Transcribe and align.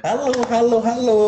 Halo, 0.00 0.32
halo, 0.48 0.78
halo. 0.80 1.20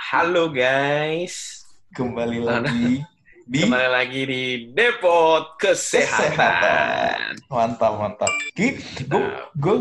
Halo 0.00 0.48
guys, 0.48 1.60
Kembali 1.92 2.40
lagi 2.40 3.04
di 3.52 3.60
kembali 3.60 3.88
lagi 3.92 4.20
di 4.24 4.42
Depot 4.72 5.60
Kesehatan. 5.60 6.32
Kesehatan. 6.32 7.28
Mantap, 7.52 7.92
mantap. 8.00 8.32
Ki, 8.56 8.80
gue 9.04 9.20
Nah. 9.20 9.52
gue 9.52 9.74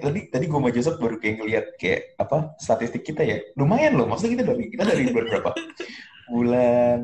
tadi 0.00 0.20
tadi 0.32 0.44
gue 0.48 0.56
sama 0.56 0.72
Joseph 0.72 0.96
baru 0.96 1.20
kayak 1.20 1.34
ngeliat 1.44 1.66
kayak 1.76 2.16
apa 2.16 2.56
statistik 2.56 3.04
kita 3.04 3.20
ya. 3.20 3.36
Lumayan 3.52 4.00
loh. 4.00 4.08
Maksudnya 4.08 4.40
kita 4.40 4.44
dari 4.48 4.64
kita 4.72 4.82
dari 4.88 5.04
bulan 5.12 5.26
berapa? 5.28 5.50
Bulan 6.32 6.98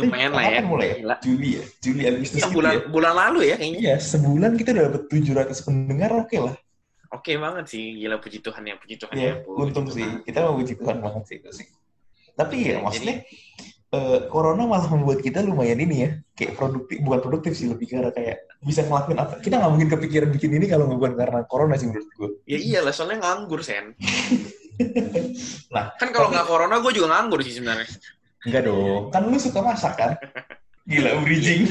Lumayan 0.00 0.30
lah 0.32 0.44
ya. 0.48 0.60
Mulai 0.64 0.86
ya? 0.88 0.96
Gila. 0.96 1.16
Juli 1.20 1.50
ya. 1.60 1.64
Juli 1.84 2.02
Agustus 2.08 2.40
gitu 2.40 2.56
bulan 2.56 2.72
ya. 2.72 2.80
bulan 2.88 3.12
lalu 3.12 3.40
ya 3.52 3.56
kayaknya. 3.60 3.80
Iya, 3.84 3.96
sebulan 4.00 4.50
kita 4.56 4.68
udah 4.72 4.84
dapet 4.88 5.02
700 5.12 5.66
pendengar 5.68 6.10
oke 6.16 6.36
lah. 6.40 6.56
Oke 7.08 7.40
banget 7.40 7.64
sih, 7.66 7.96
gila 7.96 8.20
puji 8.20 8.38
Tuhan 8.38 8.62
ya, 8.62 8.74
puji 8.76 8.94
Tuhan 8.96 9.14
Iya, 9.16 9.24
ya. 9.24 9.34
puji 9.40 9.60
untung 9.64 9.86
Tuhan. 9.88 9.96
sih. 9.96 10.08
Kita 10.28 10.38
mau 10.44 10.54
puji 10.56 10.74
Tuhan 10.76 10.96
banget 11.00 11.22
sih 11.24 11.36
itu 11.40 11.50
sih. 11.54 11.66
Tapi 12.32 12.56
ya, 12.60 12.64
Jadi- 12.68 12.84
maksudnya 12.84 13.16
eh, 13.88 14.18
Corona 14.28 14.68
malah 14.68 14.84
membuat 14.92 15.24
kita 15.24 15.40
lumayan 15.40 15.80
ini 15.80 15.96
ya, 16.04 16.10
kayak 16.36 16.52
produktif, 16.54 17.00
bukan 17.00 17.20
produktif 17.24 17.52
sih, 17.56 17.66
lebih 17.66 17.88
karena 17.88 18.12
kayak 18.12 18.44
bisa 18.60 18.84
ngelakuin 18.84 19.16
apa. 19.16 19.40
Kita 19.40 19.56
nggak 19.56 19.72
mungkin 19.72 19.88
kepikiran 19.88 20.28
bikin 20.28 20.52
ini 20.52 20.68
kalau 20.68 20.84
bukan 20.86 21.16
karena 21.16 21.40
Corona 21.48 21.74
sih 21.74 21.88
menurut 21.88 22.04
gue. 22.12 22.28
Ya 22.44 22.60
iyalah, 22.60 22.92
soalnya 22.92 23.24
nganggur 23.24 23.64
sen. 23.64 23.96
Nah, 25.68 25.90
Kan 25.98 26.14
kalau 26.14 26.30
nggak 26.30 26.46
corona 26.46 26.78
gue 26.78 26.92
juga 26.94 27.10
nganggur 27.10 27.42
sih 27.42 27.50
sebenarnya. 27.50 27.90
Enggak 28.46 28.62
dong, 28.64 29.10
kan 29.10 29.26
lu 29.26 29.34
suka 29.34 29.58
masak 29.58 29.98
kan? 29.98 30.14
Gila, 30.90 31.18
bridging. 31.20 31.66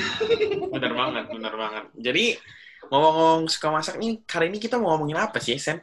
Bener 0.69 0.91
banget, 0.91 1.25
bener 1.31 1.53
banget. 1.55 1.83
Jadi 1.97 2.25
ngomong-ngomong 2.89 3.45
suka 3.47 3.67
masak 3.69 3.95
nih, 3.97 4.21
kali 4.23 4.49
ini 4.49 4.57
kita 4.57 4.75
mau 4.79 4.95
ngomongin 4.95 5.17
apa 5.19 5.37
sih, 5.39 5.55
Sen? 5.59 5.79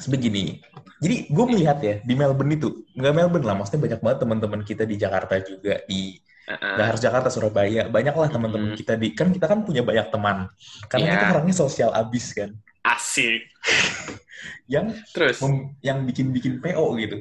Sebegini. 0.00 0.58
Jadi 1.00 1.28
gue 1.28 1.44
melihat 1.48 1.78
ya, 1.80 1.94
di 2.04 2.14
Melbourne 2.16 2.52
itu, 2.56 2.68
nggak 2.92 3.14
Melbourne 3.14 3.46
lah, 3.46 3.56
maksudnya 3.56 3.80
banyak 3.88 4.00
banget 4.04 4.18
teman-teman 4.24 4.60
kita 4.64 4.84
di 4.84 4.96
Jakarta 5.00 5.40
juga, 5.40 5.80
di 5.88 6.16
nggak 6.50 6.86
harus 6.92 7.00
Jakarta, 7.00 7.28
Surabaya, 7.30 7.86
banyak 7.86 8.10
lah 8.10 8.28
teman-teman 8.28 8.74
Hmm. 8.74 8.78
kita 8.78 8.98
di, 8.98 9.14
kan 9.14 9.30
kita 9.30 9.46
kan 9.46 9.62
punya 9.62 9.86
banyak 9.86 10.10
teman, 10.10 10.50
karena 10.90 11.06
Iya. 11.06 11.14
kita 11.14 11.24
orangnya 11.38 11.54
sosial 11.56 11.90
abis 11.94 12.34
kan, 12.34 12.50
Asik. 12.80 13.44
yang 14.72 14.90
Terus? 15.12 15.38
mem- 15.44 15.76
yang 15.84 16.02
bikin-bikin 16.08 16.58
PO 16.58 16.96
gitu. 16.96 17.16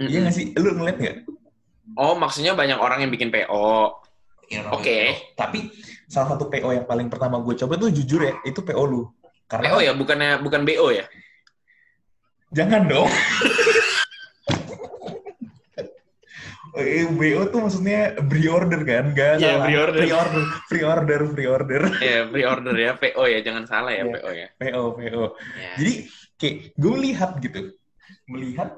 Mm-mm. 0.00 0.08
Iya 0.10 0.18
nggak 0.26 0.34
sih? 0.34 0.46
Lu 0.56 0.74
ngeliat 0.74 0.96
nggak? 0.98 1.16
Oh, 1.94 2.16
maksudnya 2.16 2.56
banyak 2.56 2.80
orang 2.80 3.04
yang 3.04 3.12
bikin 3.12 3.28
PO. 3.28 4.00
Iya, 4.48 4.68
Oke. 4.72 5.16
Tapi 5.36 5.70
salah 6.14 6.38
satu 6.38 6.46
PO 6.46 6.70
yang 6.70 6.86
paling 6.86 7.10
pertama 7.10 7.42
gue 7.42 7.58
coba 7.58 7.74
tuh 7.74 7.90
jujur 7.90 8.22
ya, 8.22 8.38
itu 8.46 8.62
PO 8.62 8.82
lu. 8.86 9.10
Karena 9.50 9.66
PO 9.66 9.78
ya, 9.82 9.92
bukannya 9.92 10.30
bukan 10.38 10.62
BO 10.62 10.94
ya? 10.94 11.04
jangan 12.54 12.86
dong. 12.86 13.10
Eh, 16.74 17.06
BO 17.06 17.46
tuh 17.54 17.62
maksudnya 17.62 18.18
pre-order 18.18 18.82
kan? 18.82 19.14
Gak 19.14 19.38
Iya, 19.38 19.62
salah. 19.62 19.66
pre-order. 19.66 20.02
Pre-order, 20.02 20.42
pre-order, 20.66 21.20
pre-order. 21.30 21.82
Ya, 22.02 22.26
pre-order 22.26 22.74
ya, 22.74 22.90
PO 22.98 23.22
ya, 23.30 23.38
jangan 23.46 23.64
salah 23.66 23.94
ya, 23.94 24.02
Iya. 24.02 24.14
PO 24.18 24.30
ya. 24.34 24.48
PO, 24.58 24.82
PO. 24.98 25.22
Ya. 25.54 25.70
Jadi 25.78 25.92
kayak 26.34 26.54
gue 26.74 26.94
lihat 26.98 27.30
gitu, 27.38 27.60
melihat 28.26 28.70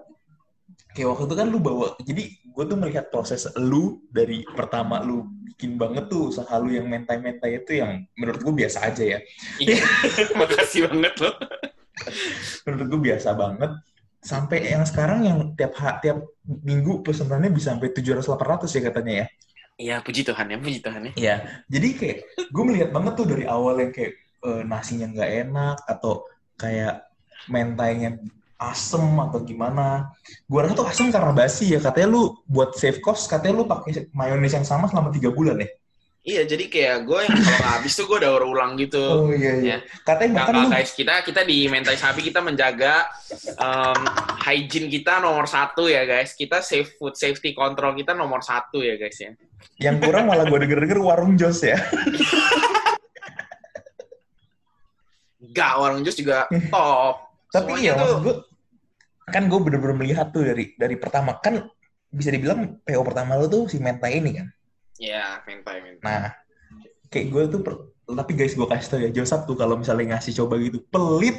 kayak 0.97 1.13
waktu 1.13 1.25
itu 1.29 1.37
kan 1.37 1.47
lu 1.53 1.61
bawa, 1.61 1.93
jadi 2.01 2.25
gue 2.33 2.65
tuh 2.65 2.79
melihat 2.81 3.13
proses 3.13 3.45
lu 3.61 4.01
dari 4.09 4.41
pertama 4.49 5.05
lu 5.05 5.29
bikin 5.53 5.77
banget 5.77 6.09
tuh 6.09 6.33
usaha 6.33 6.57
lu 6.57 6.73
yang 6.73 6.89
mentai-mentai 6.89 7.61
itu 7.61 7.85
yang 7.85 8.01
menurut 8.17 8.41
gue 8.41 8.55
biasa 8.65 8.89
aja 8.89 9.05
ya. 9.05 9.19
Iya. 9.61 9.85
Makasih 10.41 10.89
banget 10.89 11.15
loh. 11.21 11.37
Menurut 12.65 12.87
gue 12.89 13.01
biasa 13.13 13.29
banget. 13.37 13.73
Sampai 14.25 14.73
yang 14.73 14.89
sekarang 14.89 15.21
yang 15.23 15.39
tiap 15.53 15.77
ha- 15.79 16.01
tiap 16.01 16.25
minggu 16.49 17.05
pesanannya 17.05 17.53
bisa 17.53 17.77
sampai 17.77 17.93
700-800 17.93 18.73
ya 18.73 18.83
katanya 18.89 19.13
ya. 19.13 19.27
Iya, 19.77 19.97
puji 20.01 20.25
Tuhan 20.25 20.49
ya, 20.49 20.57
puji 20.57 20.81
Tuhan 20.81 21.01
ya. 21.09 21.13
Iya, 21.13 21.37
jadi 21.69 21.89
kayak 21.93 22.19
gue 22.49 22.65
melihat 22.65 22.91
banget 22.97 23.12
tuh 23.21 23.27
dari 23.29 23.45
awal 23.45 23.77
yang 23.77 23.93
kayak 23.93 24.17
eh, 24.17 24.62
nasinya 24.65 25.12
nggak 25.12 25.31
enak 25.45 25.77
atau 25.85 26.25
kayak 26.56 27.05
mentainya 27.53 28.17
asem 28.56 29.05
atau 29.21 29.39
gimana. 29.44 30.12
Gue 30.49 30.65
rasa 30.65 30.75
tuh 30.77 30.89
asem 30.89 31.06
karena 31.12 31.33
basi 31.33 31.77
ya. 31.77 31.81
Katanya 31.81 32.09
lu 32.12 32.37
buat 32.49 32.77
save 32.77 33.00
cost, 33.05 33.28
katanya 33.28 33.62
lu 33.62 33.65
pakai 33.69 34.09
mayones 34.17 34.53
yang 34.56 34.65
sama 34.65 34.89
selama 34.89 35.12
tiga 35.12 35.28
bulan 35.33 35.61
ya. 35.61 35.69
Iya, 36.27 36.43
jadi 36.43 36.67
kayak 36.67 36.97
gue 37.06 37.21
yang 37.22 37.39
kalau 37.39 37.55
nggak 37.55 37.75
habis 37.78 37.93
tuh 37.94 38.06
gue 38.11 38.19
daur 38.19 38.43
ulang 38.43 38.75
gitu. 38.75 38.99
Oh 38.99 39.31
iya 39.31 39.62
iya. 39.62 39.78
Katanya 40.03 40.43
bahkan 40.43 40.55
lu 40.59 40.75
guys 40.75 40.91
kita 40.91 41.22
kita 41.22 41.47
di 41.47 41.71
mentai 41.71 41.94
sapi 41.94 42.19
kita 42.19 42.43
menjaga 42.43 43.06
um, 43.62 44.00
hygiene 44.43 44.91
kita 44.91 45.23
nomor 45.23 45.47
satu 45.47 45.87
ya 45.87 46.03
guys. 46.03 46.34
Kita 46.34 46.59
safe 46.67 46.99
food 46.99 47.15
safety 47.15 47.55
control 47.55 47.94
kita 47.94 48.11
nomor 48.11 48.43
satu 48.43 48.83
ya 48.83 48.99
guys 48.99 49.15
ya. 49.23 49.33
yang 49.77 50.00
kurang 50.00 50.28
malah 50.28 50.49
gue 50.49 50.59
denger-denger 50.67 50.99
warung 51.00 51.38
Jos 51.38 51.62
ya. 51.62 51.78
Enggak, 55.56 55.73
orang 55.81 56.05
jus 56.05 56.17
juga 56.21 56.44
top. 56.75 57.25
Tapi 57.53 57.79
Semuanya 57.79 57.83
iya 57.83 57.93
tuh- 57.93 58.01
maksud 58.03 58.19
gue 58.23 58.34
kan 59.27 59.43
gue 59.51 59.59
bener-bener 59.59 59.97
melihat 59.99 60.31
tuh 60.31 60.47
dari 60.47 60.75
dari 60.79 60.95
pertama 60.95 61.34
kan 61.43 61.67
bisa 62.07 62.31
dibilang 62.31 62.79
PO 62.87 63.03
pertama 63.03 63.34
lu 63.34 63.51
tuh 63.51 63.67
si 63.67 63.83
mentai 63.83 64.23
ini 64.23 64.39
kan. 64.39 64.47
Ya, 64.97 65.43
mentai 65.45 65.83
mentai. 65.83 66.01
Nah, 66.06 66.31
kayak 67.11 67.27
gue 67.29 67.43
tuh, 67.53 67.61
per- 67.61 67.83
tapi 68.06 68.33
guys 68.33 68.55
gue 68.55 68.65
kasih 68.65 68.89
tau 68.89 69.01
ya, 69.03 69.11
Joseph 69.12 69.45
tuh 69.45 69.59
kalau 69.59 69.77
misalnya 69.77 70.17
ngasih 70.17 70.33
coba 70.41 70.56
gitu, 70.62 70.81
pelit. 70.89 71.37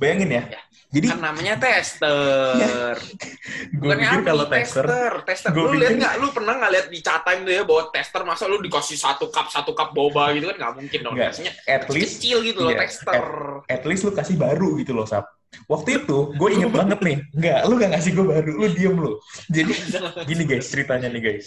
Bayangin 0.00 0.30
ya. 0.32 0.42
Ya. 0.48 0.60
Jadi 0.90 1.06
Kan 1.06 1.22
namanya 1.22 1.54
tester. 1.54 2.98
gue 3.78 3.94
pikir 3.94 4.20
kalau 4.26 4.46
tester, 4.50 4.82
tester, 4.82 5.12
tester. 5.22 5.50
Gua 5.54 5.70
Lu 5.70 5.78
lihat 5.78 5.94
nggak? 6.02 6.14
Lu 6.18 6.34
pernah 6.34 6.58
nggak 6.58 6.72
lihat 6.74 6.86
di 6.90 6.98
chat 6.98 7.22
time 7.22 7.46
tuh 7.46 7.54
ya 7.54 7.62
bahwa 7.62 7.82
tester 7.94 8.22
masa 8.26 8.50
lu 8.50 8.58
dikasih 8.58 8.98
satu 8.98 9.30
cup 9.30 9.46
satu 9.54 9.70
cup 9.70 9.94
boba 9.94 10.34
gitu 10.34 10.50
kan 10.50 10.56
nggak 10.58 10.74
mungkin 10.82 10.98
dong. 11.06 11.14
Nggak. 11.14 11.30
Biasanya 11.30 11.52
at 11.70 11.86
least, 11.94 12.18
kecil 12.18 12.42
gitu 12.42 12.58
loh 12.66 12.74
iya, 12.74 12.82
tester. 12.82 13.22
at 13.70 13.82
least 13.86 14.02
lu 14.02 14.10
kasih 14.10 14.34
baru 14.34 14.74
gitu 14.82 14.90
loh, 14.90 15.06
Sap. 15.06 15.30
Waktu 15.70 16.02
itu, 16.02 16.18
gue 16.34 16.48
inget 16.58 16.72
banget 16.74 16.98
nih. 16.98 17.16
Enggak, 17.38 17.60
lu 17.70 17.74
gak 17.78 17.90
ngasih 17.94 18.10
gue 18.14 18.26
baru, 18.26 18.50
lu 18.58 18.66
diem 18.74 18.96
lu. 18.98 19.12
Jadi, 19.46 19.72
gini 20.30 20.42
guys, 20.46 20.66
ceritanya 20.66 21.06
nih 21.06 21.22
guys. 21.22 21.46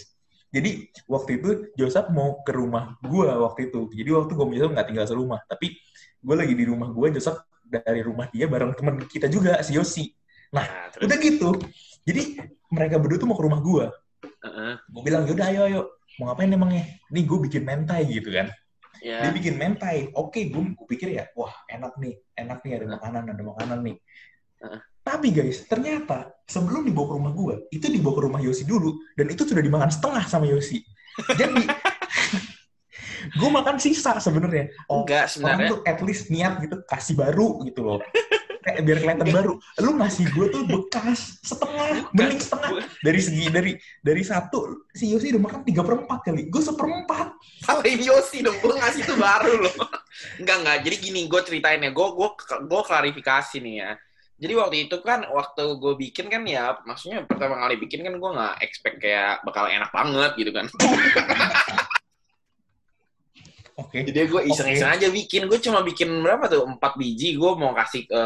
Jadi, 0.54 0.88
waktu 1.10 1.30
itu 1.42 1.48
Joseph 1.74 2.08
mau 2.14 2.40
ke 2.46 2.52
rumah 2.54 2.96
gue 3.04 3.28
waktu 3.28 3.68
itu. 3.68 3.92
Jadi, 3.92 4.08
waktu 4.12 4.32
gue 4.32 4.46
Joseph 4.56 4.72
nggak 4.72 4.88
tinggal 4.88 5.04
serumah. 5.08 5.40
Tapi, 5.44 5.76
gue 6.24 6.34
lagi 6.36 6.54
di 6.56 6.64
rumah 6.64 6.88
gue, 6.88 7.16
Joseph 7.16 7.36
dari 7.82 8.04
rumah 8.04 8.30
dia 8.30 8.46
bareng 8.46 8.76
temen 8.78 9.02
kita 9.08 9.26
juga, 9.26 9.58
si 9.64 9.74
Yosi. 9.74 10.04
Nah, 10.54 10.92
terus, 10.94 11.10
Udah 11.10 11.18
gitu. 11.18 11.50
Jadi, 12.06 12.38
mereka 12.70 13.02
berdua 13.02 13.18
tuh 13.18 13.28
mau 13.30 13.38
ke 13.38 13.44
rumah 13.48 13.60
gue. 13.64 13.84
Heeh. 14.44 14.72
Gue 14.92 15.02
bilang, 15.02 15.26
yaudah 15.26 15.46
ayo, 15.50 15.60
ayo. 15.66 15.80
Mau 16.20 16.30
ngapain 16.30 16.52
emangnya? 16.52 16.84
Nih, 17.10 17.26
gue 17.26 17.38
bikin 17.50 17.66
mentai 17.66 18.06
gitu 18.06 18.30
kan. 18.30 18.52
ya. 19.02 19.26
Dia 19.26 19.30
bikin 19.34 19.58
mentai. 19.58 20.14
Oke, 20.14 20.46
gue, 20.46 20.62
gue 20.76 20.86
pikir 20.86 21.10
ya, 21.10 21.26
wah 21.34 21.50
enak 21.66 21.98
nih. 21.98 22.14
Enak 22.38 22.62
nih, 22.62 22.72
ada 22.78 22.86
makanan, 22.94 23.22
ada 23.34 23.42
makanan 23.42 23.78
nih. 23.82 23.96
Heeh. 24.62 24.80
Tapi 25.04 25.28
guys, 25.36 25.68
ternyata 25.68 26.32
sebelum 26.48 26.88
dibawa 26.88 27.12
ke 27.12 27.14
rumah 27.20 27.32
gue, 27.36 27.54
itu 27.68 27.92
dibawa 27.92 28.14
ke 28.16 28.22
rumah 28.24 28.40
Yosi 28.40 28.64
dulu, 28.64 28.96
dan 29.12 29.28
itu 29.28 29.44
sudah 29.44 29.60
dimakan 29.60 29.92
setengah 29.92 30.24
sama 30.24 30.48
Yosi. 30.48 30.80
Jadi, 31.36 31.60
gue 33.32 33.50
makan 33.50 33.76
sisa 33.80 34.20
sebenarnya. 34.20 34.72
Oh, 34.88 35.02
Enggak, 35.02 35.26
orang 35.26 35.32
sebenarnya 35.32 35.66
tuh 35.72 35.80
at 35.88 35.98
least 36.04 36.28
niat 36.28 36.60
gitu, 36.60 36.76
kasih 36.84 37.14
baru 37.16 37.64
gitu 37.64 37.80
loh. 37.80 38.00
Kayak 38.64 38.80
biar 38.88 38.98
kelihatan 39.04 39.28
baru. 39.28 39.52
Lu 39.84 39.90
ngasih 40.00 40.24
gue 40.32 40.46
tuh 40.48 40.62
bekas 40.64 41.36
setengah, 41.44 42.08
mending 42.16 42.40
setengah. 42.40 42.80
Dari 43.04 43.20
segi, 43.20 43.44
dari 43.52 43.72
dari 44.00 44.22
satu, 44.24 44.88
si 44.96 45.12
Yosi 45.12 45.36
udah 45.36 45.42
makan 45.44 45.60
tiga 45.68 45.84
perempat 45.84 46.24
kali. 46.24 46.48
Gue 46.48 46.64
seperempat. 46.64 47.36
salahin 47.60 48.00
Yosi 48.00 48.40
dong, 48.40 48.56
gue 48.60 48.72
ngasih 48.72 49.04
itu 49.04 49.14
baru 49.20 49.68
loh. 49.68 49.76
Enggak, 50.40 50.56
enggak. 50.64 50.78
Jadi 50.88 50.96
gini, 50.96 51.20
gue 51.28 51.40
ceritain 51.44 51.80
ya. 51.84 51.92
Gue 51.92 52.08
gue 52.16 52.28
gue 52.64 52.82
klarifikasi 52.88 53.56
nih 53.60 53.76
ya. 53.84 53.92
Jadi 54.34 54.52
waktu 54.58 54.76
itu 54.90 54.96
kan, 55.04 55.28
waktu 55.30 55.62
gue 55.78 55.94
bikin 55.94 56.26
kan 56.26 56.42
ya, 56.42 56.74
maksudnya 56.82 57.22
pertama 57.22 57.60
kali 57.60 57.78
bikin 57.78 58.02
kan 58.02 58.18
gue 58.18 58.30
nggak 58.34 58.54
expect 58.66 58.98
kayak 58.98 59.44
bakal 59.46 59.68
enak 59.68 59.92
banget 59.94 60.32
gitu 60.40 60.50
kan. 60.50 60.66
Oke. 63.74 64.06
Jadi 64.06 64.30
gue 64.30 64.42
iseng-iseng 64.46 64.90
aja 64.94 65.06
bikin. 65.10 65.50
Gue 65.50 65.58
cuma 65.58 65.82
bikin 65.82 66.08
berapa 66.22 66.46
tuh? 66.46 66.62
Empat 66.62 66.94
biji. 66.94 67.34
Gue 67.34 67.58
mau 67.58 67.74
kasih 67.74 68.06
ke 68.06 68.22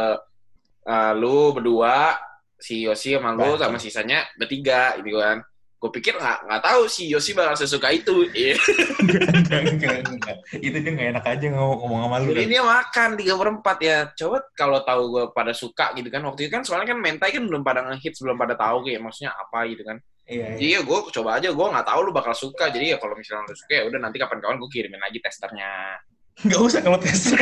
eh, 0.89 1.13
lu 1.17 1.57
berdua, 1.57 2.17
si 2.59 2.85
Yosi 2.85 3.15
sama 3.17 3.33
lu, 3.39 3.55
sama 3.57 3.79
sisanya 3.81 4.27
bertiga 4.37 4.99
gitu 5.01 5.17
kan. 5.23 5.41
Gue 5.79 5.95
pikir 5.95 6.19
nggak 6.19 6.51
nggak 6.51 6.63
tahu 6.67 6.91
si 6.91 7.07
Yosi 7.09 7.33
bakal 7.33 7.55
sesuka 7.55 7.89
itu. 7.95 8.27
Iya. 8.35 8.59
enggak, 9.39 9.63
enggak, 9.73 9.97
enggak. 10.11 10.37
Itu 10.59 10.77
dia 10.83 10.91
nggak 10.91 11.09
enak 11.17 11.25
aja 11.25 11.47
ngomong, 11.55 11.79
ngomong 11.81 12.01
sama 12.05 12.17
lu 12.19 12.31
Jadi 12.35 12.45
kan. 12.45 12.51
dia 12.51 12.63
makan 12.67 13.09
tiga 13.17 13.35
perempat 13.39 13.79
ya. 13.79 13.99
Coba 14.13 14.37
kalau 14.53 14.79
tahu 14.83 15.03
gue 15.15 15.25
pada 15.33 15.53
suka 15.55 15.95
gitu 15.95 16.11
kan. 16.11 16.21
Waktu 16.27 16.41
itu 16.45 16.51
kan 16.51 16.67
soalnya 16.67 16.93
kan 16.93 16.99
mentai 16.99 17.31
kan 17.31 17.47
belum 17.47 17.63
pada 17.63 17.87
ngehits, 17.89 18.21
belum 18.21 18.37
pada 18.37 18.59
tahu 18.59 18.85
kayak 18.85 19.01
maksudnya 19.01 19.33
apa 19.33 19.59
gitu 19.71 19.87
kan. 19.87 19.97
Iya, 20.29 20.61
Jadi 20.61 20.67
iya. 20.69 20.79
ya 20.79 20.81
gue 20.85 20.99
coba 21.09 21.31
aja. 21.41 21.49
Gue 21.49 21.67
nggak 21.73 21.87
tahu 21.89 22.01
lu 22.05 22.13
bakal 22.13 22.37
suka. 22.37 22.69
Jadi 22.69 22.93
ya 22.93 23.01
kalau 23.01 23.17
misalnya 23.17 23.49
lu 23.49 23.57
suka 23.57 23.73
ya 23.81 23.83
udah 23.89 23.99
nanti 23.99 24.17
kapan-kapan 24.21 24.61
gue 24.61 24.69
kirimin 24.69 25.01
lagi 25.01 25.19
testernya. 25.25 25.97
Nggak 26.45 26.61
usah 26.61 26.81
kalau 26.85 26.99
tester. 27.01 27.41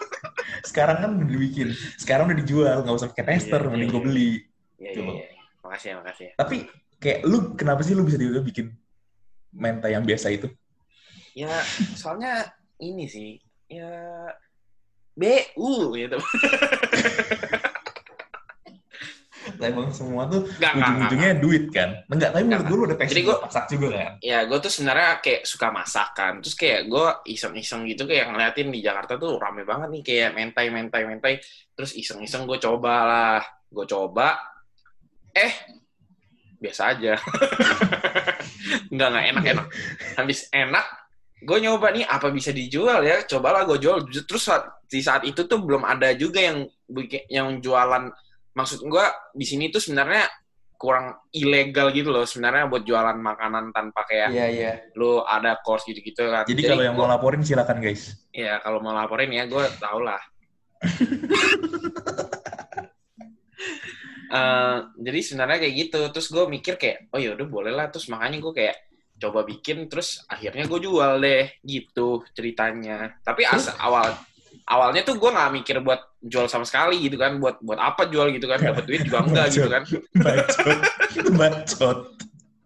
Sekarang 0.68 0.96
kan 0.98 1.10
udah 1.22 1.28
dibikin. 1.30 1.70
Sekarang 1.96 2.26
udah 2.26 2.38
dijual, 2.42 2.76
nggak 2.82 2.96
usah 2.98 3.08
pakai 3.14 3.26
tester, 3.38 3.62
Iya, 3.62 3.70
mending 3.70 3.88
iya. 3.88 3.94
gue 3.94 4.02
beli. 4.02 4.30
Iya, 4.82 4.90
iya, 4.90 5.00
loh. 5.06 5.14
iya. 5.16 5.26
Makasih 5.62 5.88
ya, 5.88 5.94
makasih 6.02 6.24
ya. 6.26 6.32
Tapi 6.34 6.56
kayak 7.00 7.18
lu 7.24 7.38
kenapa 7.54 7.80
sih 7.86 7.94
lu 7.94 8.02
bisa 8.02 8.18
tiba 8.18 8.42
bikin 8.42 8.74
mentai 9.54 9.94
yang 9.94 10.02
biasa 10.02 10.34
itu? 10.34 10.50
Ya, 11.32 11.62
soalnya 11.94 12.50
ini 12.82 13.06
sih, 13.06 13.38
ya 13.70 13.86
BU 15.14 15.94
gitu. 15.94 16.18
Emang 19.60 19.92
semua 19.92 20.24
tuh 20.24 20.48
ujung-ujungnya 20.48 21.36
duit 21.36 21.68
kan? 21.68 21.92
Enggak, 22.08 22.32
tapi 22.32 22.44
menurut 22.48 22.64
gue 22.64 22.76
lu 22.76 22.84
ada 22.88 22.96
passion 22.96 23.12
Jadi 23.12 23.22
gua- 23.28 23.40
masak 23.44 23.64
juga 23.68 23.88
kan? 23.92 24.12
Ya, 24.24 24.38
gue 24.48 24.58
tuh 24.58 24.72
sebenarnya 24.72 25.10
kayak 25.20 25.42
suka 25.44 25.68
masakan. 25.68 26.32
Terus 26.40 26.56
kayak 26.56 26.80
gue 26.88 27.06
iseng-iseng 27.28 27.84
gitu 27.84 28.02
kayak 28.08 28.32
ngeliatin 28.32 28.68
di 28.72 28.80
Jakarta 28.80 29.20
tuh 29.20 29.36
rame 29.36 29.68
banget 29.68 29.88
nih 29.92 30.02
kayak 30.02 30.30
mentai, 30.32 30.66
mentai, 30.72 31.02
mentai. 31.04 31.34
Terus 31.76 31.92
iseng-iseng 31.92 32.48
gue 32.48 32.56
coba 32.56 32.94
lah. 33.04 33.42
Gue 33.68 33.84
coba. 33.84 34.40
Eh, 35.30 35.52
biasa 36.58 36.96
aja. 36.96 37.14
Enggak, 38.92 39.08
enggak 39.10 39.24
enak-enak. 39.34 39.66
Habis 40.18 40.38
enak, 40.52 40.86
gue 41.40 41.58
nyoba 41.62 41.94
nih 41.94 42.04
apa 42.04 42.28
bisa 42.28 42.50
dijual 42.50 43.00
ya. 43.02 43.22
Cobalah 43.24 43.64
gue 43.64 43.78
jual. 43.80 44.04
Terus 44.26 44.42
saat, 44.44 44.66
di 44.90 45.00
saat 45.00 45.22
itu 45.24 45.46
tuh 45.46 45.62
belum 45.62 45.86
ada 45.86 46.12
juga 46.14 46.42
yang 46.42 46.66
yang 47.30 47.48
jualan. 47.58 48.10
Maksud 48.50 48.82
gue 48.82 49.04
di 49.32 49.44
sini 49.44 49.68
tuh 49.68 49.78
sebenarnya 49.78 50.26
kurang 50.74 51.12
ilegal 51.30 51.92
gitu 51.92 52.08
loh 52.08 52.24
sebenarnya 52.24 52.64
buat 52.64 52.82
jualan 52.82 53.12
makanan 53.14 53.68
tanpa 53.68 54.00
kayak 54.08 54.32
Iya, 54.32 54.46
iya. 54.48 54.72
lu 54.96 55.20
ada 55.20 55.60
course 55.60 55.84
gitu-gitu 55.84 56.24
kan. 56.24 56.48
Jadi 56.48 56.62
kalau 56.64 56.80
yang 56.80 56.96
gua- 56.96 57.04
mau 57.04 57.14
laporin 57.14 57.44
silakan 57.44 57.78
guys. 57.78 58.16
ya 58.32 58.56
kalau 58.60 58.80
mau 58.80 58.96
laporin 58.96 59.28
ya 59.28 59.44
gue 59.44 59.64
tau 59.76 60.00
lah. 60.00 60.20
Eh, 64.30 64.76
jadi 64.94 65.20
sebenarnya 65.26 65.58
kayak 65.58 65.74
gitu. 65.74 66.00
Terus 66.14 66.30
gue 66.30 66.44
mikir 66.46 66.78
kayak, 66.78 67.10
oh 67.10 67.18
ya 67.18 67.34
udah 67.34 67.46
boleh 67.50 67.74
lah. 67.74 67.90
Terus 67.90 68.06
makanya 68.06 68.38
gue 68.38 68.52
kayak 68.54 68.76
coba 69.18 69.42
bikin. 69.42 69.90
Terus 69.90 70.22
akhirnya 70.30 70.70
gue 70.70 70.78
jual 70.78 71.18
deh 71.18 71.50
gitu 71.66 72.22
ceritanya. 72.30 73.18
Tapi 73.26 73.42
as 73.42 73.74
awal 73.82 74.14
awalnya 74.70 75.02
tuh 75.02 75.18
gue 75.18 75.30
nggak 75.34 75.50
mikir 75.58 75.76
buat 75.82 75.98
jual 76.22 76.46
sama 76.46 76.62
sekali 76.62 77.02
gitu 77.02 77.18
kan. 77.18 77.42
Buat 77.42 77.58
buat 77.58 77.82
apa 77.82 78.06
jual 78.06 78.30
gitu 78.30 78.46
kan? 78.46 78.62
Dapat 78.62 78.84
duit 78.86 79.02
juga 79.02 79.26
enggak 79.26 79.46
gitu 79.50 79.68
kan? 79.68 79.82
Bacot. 80.24 80.78
Bacot. 81.34 81.98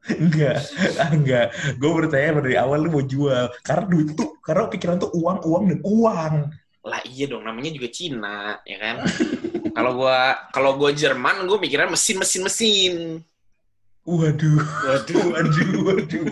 Enggak, 0.05 0.61
ah, 1.01 1.11
enggak. 1.17 1.47
Gue 1.81 1.91
percaya 1.97 2.37
dari 2.37 2.61
awal 2.61 2.85
lu 2.85 2.93
mau 2.93 3.01
jual. 3.01 3.49
Karena 3.65 3.89
duit 3.89 4.13
tuh, 4.13 4.37
karena 4.45 4.69
pikiran 4.69 5.01
tuh 5.01 5.09
uang, 5.17 5.41
uang, 5.49 5.63
dan 5.73 5.81
uang. 5.81 6.35
lah 6.85 7.01
iya 7.09 7.25
dong 7.25 7.49
namanya 7.49 7.73
juga 7.73 7.89
Cina 7.89 8.61
ya 8.69 8.77
kan 8.77 9.09
kalau 9.73 10.05
gua 10.05 10.37
kalau 10.53 10.77
gua 10.77 10.93
Jerman 10.93 11.49
gue 11.49 11.57
mikirnya 11.57 11.89
mesin 11.89 12.21
mesin 12.21 12.43
mesin 12.45 12.95
Waduh, 14.05 14.61
waduh 14.61 15.25
waduh, 15.33 15.71
waduh. 15.89 16.27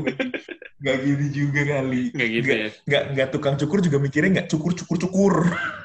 Gak 0.82 0.96
gini 0.98 1.26
juga 1.30 1.60
kali. 1.64 2.10
nggak 2.12 2.28
gitu 2.28 2.48
ya 2.50 2.68
Nggak, 2.84 3.02
nggak 3.14 3.28
tukang 3.32 3.54
cukur 3.56 3.78
juga 3.80 3.96
mikirnya 3.96 4.30
nggak 4.36 4.48
cukur, 4.50 4.76
cukur, 4.76 4.96
cukur. 5.00 5.34